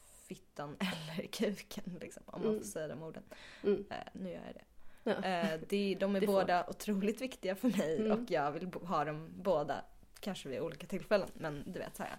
fittan 0.04 0.76
eller 0.80 1.26
kuken 1.26 1.98
liksom, 2.00 2.22
om 2.26 2.40
man 2.40 2.48
Mm. 2.50 2.60
får 2.62 2.66
säga 2.70 2.88
de 2.88 3.02
orden. 3.02 3.22
Mm. 3.64 3.84
Eh, 3.90 3.96
nu 4.12 4.30
gör 4.30 4.44
jag 4.46 4.54
det. 4.54 4.64
Ja. 5.06 5.22
Eh, 5.24 5.60
det 5.68 5.96
de 6.00 6.16
är 6.16 6.20
Det 6.20 6.26
får- 6.26 6.32
båda 6.32 6.66
otroligt 6.68 7.20
viktiga 7.20 7.56
för 7.56 7.68
mig 7.78 7.96
Mm. 8.00 8.12
och 8.12 8.30
jag 8.30 8.52
vill 8.52 8.72
ha 8.74 9.04
dem 9.04 9.28
båda, 9.36 9.84
kanske 10.20 10.48
vid 10.48 10.60
olika 10.60 10.86
tillfällen, 10.86 11.28
men 11.34 11.62
du 11.66 11.78
vet 11.78 11.96
så 11.96 12.02
här. 12.02 12.16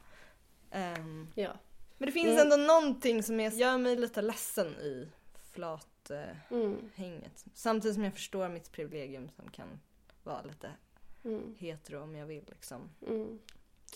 Ehm, 0.72 1.28
Ja. 1.36 1.52
men 1.98 2.06
det 2.06 2.12
finns 2.12 2.40
Mm. 2.42 2.52
ändå 2.52 2.58
någonting 2.74 3.24
som 3.24 3.40
är, 3.40 3.52
gör 3.52 3.78
mig 3.78 3.96
lite 3.96 4.22
ledsen 4.22 4.68
i 4.68 5.08
flat 5.52 6.10
eh, 6.12 6.52
Mm. 6.52 6.90
Samtidigt 7.54 7.96
som 7.96 8.04
jag 8.04 8.14
förstår 8.14 8.50
mitt 8.50 8.72
privilegium 8.72 9.30
som 9.30 9.50
kan 9.50 9.80
vara 10.24 10.42
lite 10.42 10.72
Mm. 11.24 11.56
hetero 11.60 12.02
om 12.04 12.16
jag 12.16 12.26
vill 12.26 12.44
liksom. 12.50 12.90
Mm. 13.08 13.40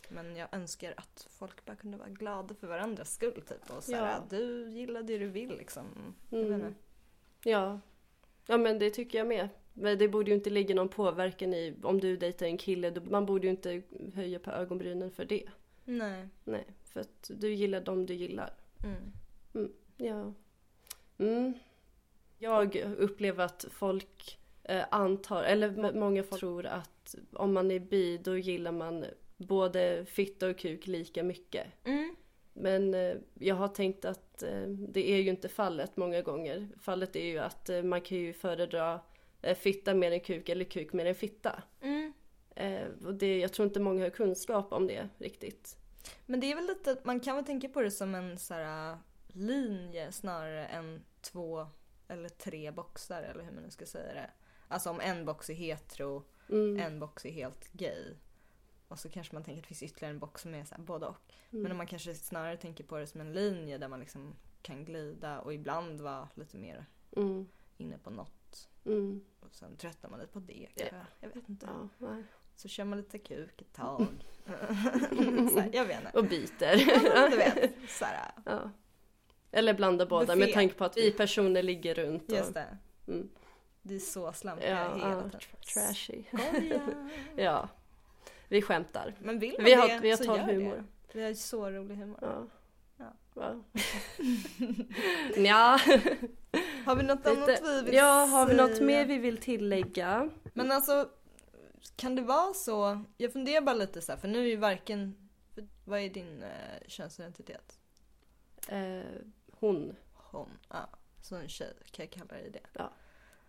Men 0.10 0.36
jag 0.36 0.47
önskar 0.51 0.93
att 0.97 1.27
folk 1.30 1.65
bara 1.65 1.75
kunde 1.75 1.97
vara 1.97 2.10
glada 2.10 2.56
för 2.56 2.67
varandras 2.67 3.13
skull 3.13 3.41
typ. 3.47 3.69
Och 3.77 3.84
så 3.84 3.91
Ja. 3.91 4.23
du 4.30 4.69
gillar 4.69 5.04
det 5.04 5.17
du 5.17 5.27
vill 5.27 5.58
liksom. 5.58 6.15
Mm. 6.32 6.75
Ja. 7.43 7.80
Ja 8.52 8.58
men 8.58 8.80
det 8.80 8.90
tycker 8.90 9.18
jag 9.18 9.28
med. 9.28 9.50
Men 9.74 9.98
det 9.98 10.08
borde 10.08 10.32
ju 10.32 10.36
inte 10.36 10.50
ligga 10.50 10.76
någon 10.76 10.90
påverkan 10.90 11.54
i 11.54 11.76
om 11.84 12.00
du 12.00 12.18
dejtar 12.18 12.46
en 12.46 12.58
kille. 12.58 13.02
Man 13.02 13.26
borde 13.26 13.48
ju 13.48 13.52
inte 13.52 13.82
höja 14.14 14.40
på 14.40 14.52
ögonbrynen 14.52 15.12
för 15.12 15.26
det. 15.26 15.44
Nej. 15.86 16.28
Nej, 16.44 16.66
för 16.84 17.00
att 17.00 17.32
du 17.34 17.54
gillar 17.54 17.82
dem 17.82 18.06
du 18.06 18.14
gillar. 18.14 18.54
Mm. 18.84 19.72
Ja. 19.98 20.34
Mm. 21.18 21.54
Jag 22.38 22.76
upplever 22.98 23.46
att 23.46 23.66
folk 23.72 24.40
eh, 24.64 24.86
antar, 24.92 25.44
eller 25.44 25.94
många 25.94 26.24
folk 26.24 26.40
tror 26.40 26.66
att 26.66 27.16
om 27.34 27.54
man 27.54 27.72
är 27.72 27.80
bi 27.80 28.18
då 28.18 28.38
gillar 28.38 28.72
man 28.72 29.06
både 29.38 30.06
fitta 30.06 30.48
och 30.48 30.58
kuk 30.58 30.88
lika 30.88 31.24
mycket. 31.24 31.68
Mm. 31.84 32.16
Men 32.54 32.94
eh, 32.94 33.16
jag 33.34 33.56
har 33.56 33.68
tänkt 33.68 34.06
att 34.06 34.44
eh, 34.44 34.68
det 34.68 35.12
är 35.12 35.18
ju 35.18 35.30
inte 35.30 35.50
fallet 35.50 35.98
många 35.98 36.22
gånger. 36.22 36.68
Fallet 36.82 37.16
är 37.16 37.26
ju 37.26 37.38
att 37.40 37.70
eh, 37.70 37.84
man 37.84 38.02
kan 38.02 38.18
ju 38.18 38.34
föredra 38.34 39.00
fitta 39.56 39.94
mer 39.94 40.12
än 40.12 40.20
kuk 40.20 40.50
eller 40.50 40.66
kuk 40.66 40.94
mer 40.94 41.06
än 41.06 41.16
fitta. 41.16 41.64
Mm. 41.82 42.14
Och 43.06 43.14
det, 43.14 43.40
jag 43.40 43.54
tror 43.54 43.68
inte 43.68 43.80
många 43.80 44.04
har 44.04 44.10
kunskap 44.10 44.74
om 44.74 44.88
det 44.88 45.10
riktigt. 45.18 45.78
Men 46.26 46.40
det 46.40 46.52
är 46.52 46.56
väl 46.56 46.68
lite, 46.68 46.98
man 47.04 47.20
kan 47.20 47.36
väl 47.36 47.46
tänka 47.46 47.70
på 47.70 47.82
det 47.82 47.92
som 47.92 48.16
en 48.16 48.38
så 48.38 48.54
här, 48.54 48.98
linje 49.28 50.12
snarare 50.12 50.66
än 50.66 51.04
två 51.22 51.68
eller 52.08 52.30
tre 52.30 52.72
boxar 52.72 53.24
eller 53.24 53.44
hur 53.44 53.52
man 53.52 53.64
nu 53.64 53.70
ska 53.70 53.86
säga 53.86 54.14
det. 54.14 54.30
Alltså 54.68 54.90
om 54.90 55.00
en 55.00 55.26
box 55.26 55.50
är 55.50 55.54
hetero, 55.54 56.24
Mm. 56.50 56.80
en 56.80 57.00
box 57.00 57.26
är 57.26 57.32
helt 57.32 57.72
gay. 57.74 58.16
Och 58.91 58.99
så 58.99 59.10
kanske 59.10 59.36
man 59.36 59.43
tänker 59.43 59.60
att 59.62 59.63
det 59.63 59.75
finns 59.75 59.84
ytterligare 59.91 60.13
en 60.13 60.19
box 60.19 60.41
som 60.41 60.56
är 60.56 60.63
så 60.63 60.75
här, 60.75 60.82
både 60.84 61.06
och. 61.06 61.34
Mm. 61.51 61.63
Men 61.63 61.71
om 61.71 61.77
man 61.77 61.88
kanske 61.88 62.15
snarare 62.15 62.58
tänker 62.58 62.84
på 62.84 62.97
det 62.97 63.08
som 63.08 63.21
en 63.21 63.34
linje 63.34 63.77
där 63.77 63.88
man 63.88 63.99
liksom 63.99 64.36
kan 64.62 64.86
glida 64.86 65.39
och 65.39 65.54
ibland 65.54 66.01
vara 66.01 66.30
lite 66.36 66.58
mer 66.58 66.86
Mm. 67.15 67.47
inne 67.77 67.97
på 67.97 68.10
något. 68.10 68.69
Mm. 68.86 69.21
Och 69.39 69.56
sen 69.56 69.77
tröttnar 69.77 70.10
man 70.10 70.19
lite 70.19 70.32
på 70.34 70.39
det 70.39 70.67
kanske. 70.75 71.06
Jag 71.19 71.30
vet 71.30 71.49
inte. 71.49 71.67
Ja. 71.99 72.15
Så 72.56 72.67
kör 72.67 72.84
man 72.84 72.97
lite 72.97 73.19
kuk 73.19 73.62
ett 73.62 73.73
tag. 73.73 74.06
här, 74.45 75.69
jag 75.73 75.86
vet 75.86 75.97
inte. 76.06 76.12
Och 76.17 76.23
byter. 76.25 77.06
Ja, 77.15 77.30
du 77.30 77.38
vet. 77.38 77.71
Så 77.89 78.06
här, 78.06 78.32
Ja. 78.45 78.69
Eller 79.51 79.73
blanda 79.73 80.06
båda 80.06 80.25
Buffé. 80.25 80.39
med 80.39 80.54
tanke 80.54 80.75
på 80.75 80.86
att 80.86 80.97
vi 80.97 81.12
personer 81.12 81.63
ligger 81.63 81.95
runt. 81.95 82.32
Och, 82.32 82.38
just 82.38 82.54
det. 82.54 82.77
Mm. 83.08 83.30
Det 83.82 83.95
är 83.95 83.99
så 83.99 84.34
slampiga 84.34 84.69
Ja, 84.69 84.95
hela 84.95 85.10
ja, 85.10 85.21
tiden. 85.23 85.39
tr- 85.39 85.73
trashy. 85.73 86.23
Ja. 87.43 87.69
Vi 88.52 88.62
skämtar. 88.62 89.16
Men 89.20 89.40
vill 89.40 89.56
man 89.58 89.66
Vi 89.66 89.72
det 89.72 89.78
har, 89.78 90.00
vi 90.00 90.10
har 90.10 90.18
så 90.18 90.24
gör 90.24 90.38
humor. 90.38 90.76
det. 90.76 90.84
Vi 91.18 91.24
har 91.24 91.34
så 91.34 91.70
rolig 91.70 91.96
humor. 91.96 92.20
Ja. 92.22 92.48
Ja. 92.98 93.14
Ja. 93.36 93.64
ja. 95.36 95.80
Har 96.86 96.96
vi 96.96 97.04
något 97.04 97.28
annat 97.28 97.48
Lite, 97.48 97.64
vi 97.64 97.82
vill 97.82 97.94
ja, 97.94 98.26
har 98.26 98.48
vi 98.48 98.54
något 98.54 98.82
mer 98.82 99.06
vi 99.06 99.18
vill 99.18 99.38
tillägga? 99.38 100.30
Men 100.54 100.72
alltså, 100.72 101.10
kan 101.96 102.16
det 102.16 102.22
vara 102.22 102.54
så? 102.54 103.04
Jag 103.18 103.34
funderar 103.34 103.62
bara 103.62 103.76
lite 103.76 104.02
så 104.02 104.12
här, 104.12 104.20
för 104.20 104.28
nu 104.28 104.40
är 104.40 104.50
ju 104.50 104.56
varken... 104.56 105.30
Vad 105.86 106.00
är 106.00 106.10
din 106.10 106.44
eh, 106.44 106.88
könsidentitet? 106.88 107.80
Eh, 108.68 109.02
hon. 109.52 109.96
Hon. 110.14 110.50
Ja, 110.70 110.90
så 111.22 111.36
en 111.36 111.50
tjej. 111.50 111.74
Kan 111.92 112.06
jag 112.06 112.12
kalla 112.12 112.42
dig 112.42 112.52
det? 112.52 112.82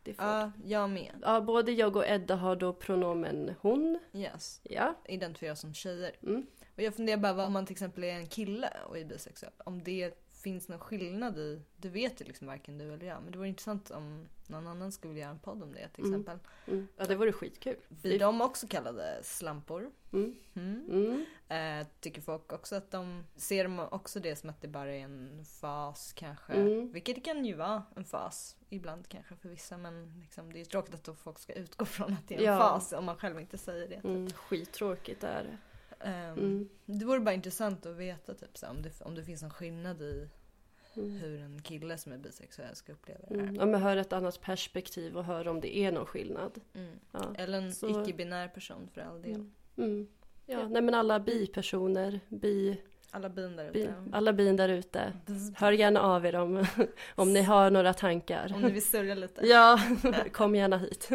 Det 0.03 0.15
får. 0.15 0.25
Ja, 0.25 0.53
jag 0.65 0.91
med. 0.91 1.13
Ja, 1.23 1.41
både 1.41 1.73
jag 1.73 1.97
och 1.97 2.07
Edda 2.07 2.35
har 2.35 2.57
då 2.57 2.73
pronomen 2.73 3.55
hon. 3.61 3.99
Yes. 4.13 4.61
Ja. 4.63 4.95
Identifieras 5.05 5.61
som 5.61 5.75
tjejer. 5.75 6.13
Mm. 6.23 6.47
Och 6.77 6.83
jag 6.83 6.95
funderar 6.95 7.17
bara 7.17 7.33
vad 7.33 7.47
om 7.47 7.53
man 7.53 7.67
till 7.67 7.75
exempel 7.75 8.05
är 8.05 8.13
en 8.13 8.27
kille 8.27 8.71
och 8.89 8.99
är 8.99 9.05
bisexuell. 9.05 9.53
Om 9.65 9.83
det 9.83 10.15
finns 10.43 10.69
någon 10.69 10.79
skillnad 10.79 11.39
i, 11.39 11.63
det 11.77 11.89
vet 11.89 12.21
ju 12.21 12.25
liksom 12.25 12.47
varken 12.47 12.79
du 12.79 12.93
eller 12.93 13.07
jag. 13.07 13.23
Men 13.23 13.33
det 13.33 13.39
vore 13.39 13.49
intressant 13.49 13.91
om 13.91 14.29
någon 14.47 14.67
annan 14.67 14.93
skulle 14.93 15.13
vilja 15.13 15.23
göra 15.25 15.33
en 15.35 15.39
podd 15.39 15.63
om 15.63 15.73
det 15.73 15.89
till 15.89 16.05
Mm. 16.05 16.21
exempel. 16.21 16.39
Mm. 16.67 16.89
Ja, 16.97 17.05
det 17.07 17.15
vore 17.17 17.33
skitkul. 17.33 17.77
Blir 17.89 18.19
de 18.19 18.41
också 18.41 18.67
kallade 18.67 19.21
slampor? 19.23 19.91
Mm. 20.13 20.37
Mm. 20.55 20.87
Mm. 20.91 21.81
Eh, 21.81 21.87
tycker 22.01 22.21
folk 22.23 22.53
också 22.53 22.77
att 22.77 22.91
de 22.91 23.25
ser 23.37 23.65
de 23.65 23.79
också 23.81 24.21
det 24.21 24.37
som 24.37 24.51
att 24.51 24.61
det 24.61 24.69
bara 24.69 24.95
är 24.95 25.01
en 25.01 25.45
fas 25.45 26.13
kanske. 26.13 26.53
Mm. 26.53 26.93
Vilket 26.93 27.15
det 27.15 27.21
kan 27.21 27.45
ju 27.45 27.55
vara 27.55 27.83
en 27.97 28.05
fas 28.05 28.57
ibland 28.69 29.09
kanske 29.09 29.37
för 29.37 29.49
vissa 29.49 29.77
men 29.79 30.21
liksom, 30.23 30.53
det 30.53 30.61
är 30.61 30.65
tråkigt 30.65 31.09
att 31.09 31.19
folk 31.19 31.39
ska 31.39 31.53
utgå 31.53 31.85
från 31.97 32.13
att 32.13 32.29
det 32.29 32.35
är 32.35 32.39
en 32.39 32.45
Ja. 32.45 32.59
fas 32.59 32.93
om 32.93 33.05
man 33.05 33.17
själv 33.17 33.41
inte 33.41 33.59
säger 33.59 33.89
det. 33.89 34.09
Mm. 34.09 34.31
Skittråkigt 34.31 35.25
är 35.25 35.43
det. 35.45 35.59
Ehm, 36.05 36.39
Mm. 36.39 36.69
Det 36.87 37.05
vore 37.05 37.21
bara 37.21 37.35
intressant 37.35 37.87
att 37.87 37.97
veta 37.97 38.35
typ, 38.35 38.57
så, 38.59 38.67
om, 38.69 38.83
det, 38.83 39.01
om 39.01 39.15
det 39.15 39.25
finns 39.25 39.43
någon 39.43 39.51
skillnad 39.51 40.03
i 40.03 40.29
Mm. 40.97 41.11
hur 41.11 41.41
en 41.43 41.63
kille 41.63 41.99
som 41.99 42.13
är 42.13 42.19
bisexuell 42.19 42.77
ska 42.77 42.93
uppleva 42.93 43.21
det 43.29 43.35
här. 43.37 43.43
Mm. 43.43 43.55
Ja, 43.57 43.67
men 43.67 43.83
hör 43.83 43.97
ett 43.97 44.13
annat 44.13 44.41
perspektiv 44.41 45.17
och 45.17 45.25
hör 45.25 45.49
om 45.49 45.61
det 45.61 45.77
är 45.79 45.93
någon 45.93 46.07
skillnad. 46.07 46.61
Mm. 46.75 46.95
Ja. 47.13 47.35
Eller 47.39 47.59
en 47.59 47.73
Så- 47.75 47.89
icke-binär 48.03 48.49
person 48.49 48.89
för 48.95 49.01
all 49.01 49.23
del. 49.23 49.35
Mm. 49.35 49.53
Mm. 49.77 50.07
Ja, 50.47 50.61
Ja. 50.61 50.69
nej 50.69 50.83
men 50.83 50.95
alla 50.95 51.21
bipersoner, 51.21 52.21
bi, 52.29 52.81
Alla 53.11 53.29
bin 53.29 53.57
där 53.57 53.73
bi, 53.73 53.81
ute. 53.83 53.95
alla 54.13 54.33
bin 54.33 54.57
där 54.57 54.69
ute. 54.69 55.13
Hör 55.57 55.73
gärna 55.73 56.01
av 56.01 56.27
er 56.27 56.37
om, 56.37 56.67
om 57.15 57.33
ni 57.33 57.43
har 57.43 57.71
några 57.71 57.95
tankar. 57.95 58.53
Om 58.55 58.63
ni 58.63 58.71
vill 58.71 58.85
surra 58.87 59.15
lite. 59.15 59.41
Ja, 59.47 59.79
kom 60.33 60.55
gärna 60.55 60.79
hit. 60.79 61.09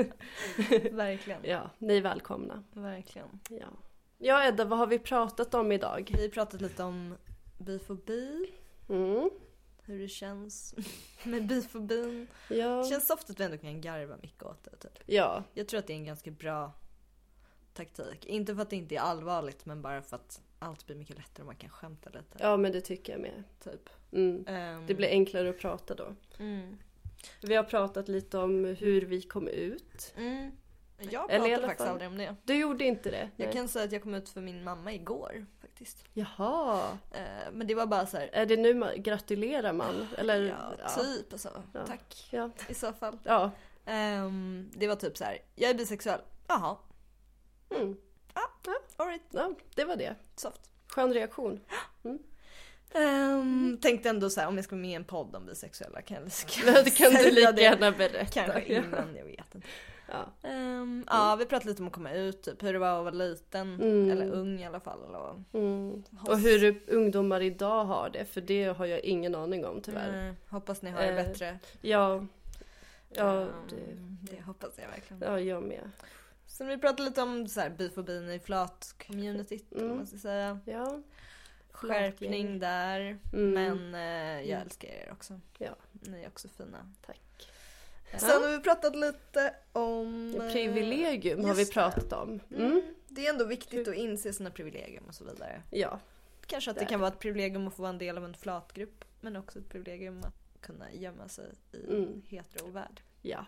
Verkligen. 0.91 1.39
Ja, 1.43 1.69
ni 1.77 1.97
är 1.97 2.01
välkomna. 2.01 2.63
Verkligen. 2.73 3.27
Ja. 3.49 3.67
Ja, 4.17 4.47
Edda, 4.47 4.65
vad 4.65 4.79
har 4.79 4.87
vi 4.87 4.99
pratat 4.99 5.53
om 5.53 5.71
idag? 5.71 6.09
Vi 6.17 6.21
har 6.21 6.29
pratat 6.29 6.61
lite 6.61 6.83
om 6.83 7.15
bifobi. 7.57 8.51
Mm. 8.89 9.29
Hur 9.83 9.99
det 9.99 10.07
känns 10.07 10.75
med 11.23 11.47
bifobin. 11.47 12.27
Ja. 12.49 12.77
Det 12.77 12.89
känns 12.89 13.09
ofta 13.09 13.33
att 13.33 13.39
vi 13.39 13.43
ändå 13.43 13.57
kan 13.57 13.81
garva 13.81 14.17
mycket 14.21 14.43
åt 14.43 14.63
det. 14.63 14.75
Typ. 14.77 15.03
ja, 15.05 15.43
Jag 15.53 15.67
tror 15.67 15.79
att 15.79 15.87
det 15.87 15.93
är 15.93 15.97
en 15.97 16.05
ganska 16.05 16.31
bra 16.31 16.71
taktik. 17.73 18.25
Inte 18.25 18.55
för 18.55 18.61
att 18.61 18.69
det 18.69 18.75
inte 18.75 18.95
är 18.95 18.99
allvarligt 18.99 19.65
men 19.65 19.81
bara 19.81 20.01
för 20.01 20.15
att 20.15 20.41
allt 20.59 20.85
blir 20.85 20.95
mycket 20.95 21.17
lättare 21.17 21.41
om 21.41 21.45
man 21.45 21.55
kan 21.55 21.69
skämta 21.69 22.09
lite. 22.09 22.37
ja, 22.39 22.57
men 22.57 22.71
det 22.71 22.81
tycker 22.81 23.13
jag 23.13 23.21
med. 23.21 23.43
Typ. 23.63 23.89
Mm. 24.11 24.45
Ehm, 24.47 24.85
Det 24.87 24.93
blir 24.93 25.07
enklare 25.09 25.49
att 25.49 25.59
prata 25.59 25.95
då. 25.95 26.15
Mm. 26.39 26.77
Vi 27.41 27.55
har 27.55 27.63
pratat 27.63 28.07
lite 28.07 28.37
om 28.37 28.65
hur 28.65 29.01
vi 29.01 29.21
kom 29.21 29.47
ut. 29.47 30.13
Mm. 30.17 30.51
Jag 30.99 31.31
Eller 31.31 31.45
i 31.45 31.49
pratar 31.49 31.53
alla 31.57 31.67
faktiskt 31.67 31.89
aldrig 31.89 32.09
om 32.09 32.17
det. 32.17 32.35
Du 32.45 32.53
gjorde 32.55 32.83
inte 32.85 33.11
det? 33.11 33.29
Jag 33.35 33.45
Nej. 33.45 33.53
kan 33.53 33.67
säga 33.67 33.85
att 33.85 33.91
jag 33.91 34.03
kom 34.03 34.13
ut 34.13 34.29
för 34.29 34.41
min 34.41 34.63
mamma 34.63 34.93
igår 34.93 35.45
faktiskt. 35.61 36.03
Jaha. 36.13 36.97
Eh, 37.11 37.51
men 37.53 37.67
det 37.67 37.75
var 37.75 37.85
bara 37.85 38.05
så 38.05 38.17
här. 38.17 38.29
Är 38.33 38.45
det 38.45 38.57
nu 38.57 38.73
man 38.73 38.89
gratulerar 39.03 39.73
man? 39.73 40.07
Eller? 40.17 40.41
ja, 40.79 41.01
typ 41.03 41.33
alltså. 41.33 41.63
Ja. 41.73 41.85
Tack 41.85 42.27
Ja. 42.31 42.49
i 42.69 42.73
så 42.73 42.93
fall. 42.93 43.17
Ja. 43.23 43.51
Ehm, 43.85 44.69
det 44.73 44.87
var 44.87 44.95
typ 44.95 45.17
så 45.17 45.23
här. 45.23 45.37
jag 45.55 45.69
är 45.69 45.73
bisexuell. 45.73 46.21
Jaha, 46.47 46.77
Mm. 47.69 47.97
alright, 48.97 49.21
ja, 49.31 49.51
det 49.75 49.85
var 49.85 49.95
det. 49.95 50.15
soft. 50.35 50.61
Skön 50.87 51.13
reaktion. 51.13 51.59
Um, 52.93 53.77
tänkte 53.81 54.09
ändå 54.09 54.29
så 54.29 54.39
här, 54.41 54.47
om 54.47 54.55
jag 54.55 54.63
ska 54.65 54.75
vara 54.75 54.81
med 54.81 54.91
i 54.91 54.93
en 54.93 55.03
podd 55.03 55.35
om 55.35 55.45
bisexuella 55.45 56.01
kan 56.01 56.17
jag 56.65 56.75
Det 56.85 56.89
kan 56.97 57.11
du 57.11 57.17
säga 57.17 57.51
lika 57.51 57.61
gärna 57.61 57.91
berätta. 57.91 58.25
Kanske 58.25 58.73
Ja. 58.73 58.83
innan, 58.83 59.15
jag 59.15 59.25
vet 59.25 59.55
inte. 59.55 59.67
Ja. 60.11 60.49
Ehm, 60.49 61.03
ja, 61.07 61.35
vi 61.39 61.45
pratade 61.45 61.69
lite 61.69 61.81
om 61.81 61.87
att 61.87 61.93
komma 61.93 62.11
ut, 62.11 62.41
typ 62.41 62.63
hur 62.63 62.73
det 62.73 62.79
var 62.79 62.97
att 62.97 63.03
vara 63.03 63.13
liten. 63.25 63.73
Mm. 63.75 64.09
Eller 64.11 64.31
ung 64.31 64.59
i 64.59 64.65
alla 64.65 64.79
fall. 64.79 64.99
Och, 65.15 65.59
Mm. 65.59 66.03
Och 66.27 66.39
hur 66.39 66.81
ungdomar 66.87 67.41
idag 67.41 67.85
har 67.85 68.09
det, 68.09 68.25
för 68.25 68.41
det 68.41 68.63
har 68.77 68.85
jag 68.85 68.99
ingen 68.99 69.35
aning 69.35 69.65
om 69.65 69.81
tyvärr. 69.81 70.13
Mm, 70.23 70.35
hoppas 70.49 70.81
ni 70.81 70.89
har 70.91 71.01
det 71.01 71.07
Eh, 71.07 71.15
bättre. 71.15 71.59
Ja, 71.81 72.25
ja, 73.09 73.41
Ehm, 73.41 73.47
det, 73.69 74.35
det 74.35 74.41
hoppas 74.41 74.77
jag 74.77 74.87
verkligen. 74.87 75.21
ja 75.21 75.39
jag 75.39 75.63
med. 75.63 75.91
Sen 76.45 76.67
vi 76.67 76.77
pratade 76.77 77.03
lite 77.09 77.21
om 77.21 77.47
så 77.47 77.59
här, 77.59 77.69
bifobin 77.69 78.29
i 78.29 78.39
flat-communityt, 78.39 79.71
Mm. 79.71 79.95
man 79.97 80.07
ska 80.07 80.17
säga. 80.17 80.59
Ja. 80.65 81.01
Skärpning 81.71 82.59
där. 82.59 83.17
Mm. 83.33 83.51
Men 83.51 83.95
eh, 83.95 84.41
jag 84.41 84.49
Mm. 84.49 84.61
älskar 84.61 84.87
er 84.87 85.09
också. 85.11 85.39
Ja. 85.57 85.75
Ni 85.91 86.23
är 86.23 86.27
också 86.27 86.47
fina. 86.47 86.93
Tack. 87.05 87.21
Sen 88.17 88.29
har 88.43 88.49
vi 88.57 88.59
pratat 88.63 88.95
lite 88.95 89.53
om... 89.71 90.35
eh, 90.41 90.51
Privilegium 90.51 91.45
har 91.45 91.53
vi 91.53 91.65
pratat 91.71 92.13
om. 92.13 92.29
Mm. 92.51 92.65
Mm. 92.65 92.81
Det 93.07 93.25
är 93.27 93.33
ändå 93.33 93.45
viktigt 93.45 93.87
att 93.87 93.95
inse 93.95 94.33
sina 94.33 94.51
privilegium 94.51 95.03
och 95.07 95.15
så 95.15 95.23
vidare. 95.23 95.61
Ja. 95.71 95.99
Kanske 96.45 96.71
att 96.71 96.77
Det 96.77 96.83
det 96.85 96.89
kan 96.89 96.99
vara 96.99 97.11
ett 97.11 97.19
privilegium 97.19 97.67
att 97.67 97.73
få 97.75 97.81
vara 97.81 97.89
en 97.89 97.97
del 97.97 98.17
av 98.17 98.25
en 98.25 98.33
flatgrupp. 98.33 99.05
Men 99.21 99.35
också 99.35 99.59
ett 99.59 99.69
privilegium 99.69 100.19
att 100.23 100.61
kunna 100.61 100.93
gömma 100.93 101.27
sig 101.29 101.45
i 101.71 101.77
Mm. 101.89 102.03
en 102.03 102.21
hetero-värld. 102.27 103.01
ja. 103.21 103.45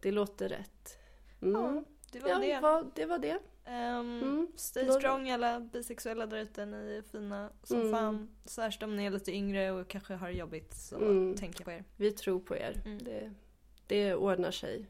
Det 0.00 0.12
låter 0.12 0.48
rätt. 0.48 0.98
Mm. 1.42 1.54
Ja, 1.62 1.82
det 2.12 2.20
var 2.20 2.28
ja, 2.28 2.38
det. 2.38 2.60
Vad, 2.60 2.90
det 2.94 3.06
var 3.06 3.18
det. 3.18 3.38
Ehm, 3.64 4.22
Mm. 4.22 4.48
Stay 4.56 4.90
strong 4.92 5.30
alla 5.30 5.60
bisexuella 5.60 6.26
där 6.26 6.36
ute. 6.38 6.66
Ni 6.66 6.96
är 6.96 7.02
fina 7.02 7.50
som 7.62 7.80
Mm. 7.80 7.92
fan. 7.92 8.28
Särskilt 8.44 8.82
om 8.82 8.96
ni 8.96 9.04
är 9.06 9.10
lite 9.10 9.32
yngre 9.32 9.70
och 9.72 9.88
kanske 9.88 10.14
har 10.14 10.26
det 10.28 10.34
jobbigt. 10.34 10.74
Så 10.74 10.96
Mm. 10.96 11.34
tänk 11.38 11.64
på 11.64 11.70
er. 11.70 11.84
Vi 11.96 12.12
tror 12.12 12.40
på 12.40 12.56
er. 12.56 12.82
Mm. 12.84 13.04
Det, 13.04 13.32
det 13.86 14.14
ordnar 14.14 14.50
sig. 14.50 14.86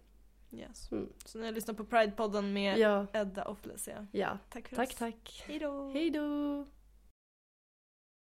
Yes. 0.53 0.93
Mm. 0.93 1.13
Så 1.25 1.39
ni 1.39 1.45
har 1.45 1.53
lyssnat 1.53 1.77
på 1.77 1.85
Pride-podden 1.85 2.53
med 2.53 2.79
Ja, 2.79 3.07
Edda 3.13 3.45
och 3.45 3.59
Felicia. 3.59 4.07
ja. 4.13 4.39
Tack 4.51 4.69
för 4.69 4.77
Tack, 4.77 4.89
oss. 4.89 4.95
tack. 4.95 5.45
Då! 5.61 5.91
Hej 5.95 6.11
då! 6.11 6.67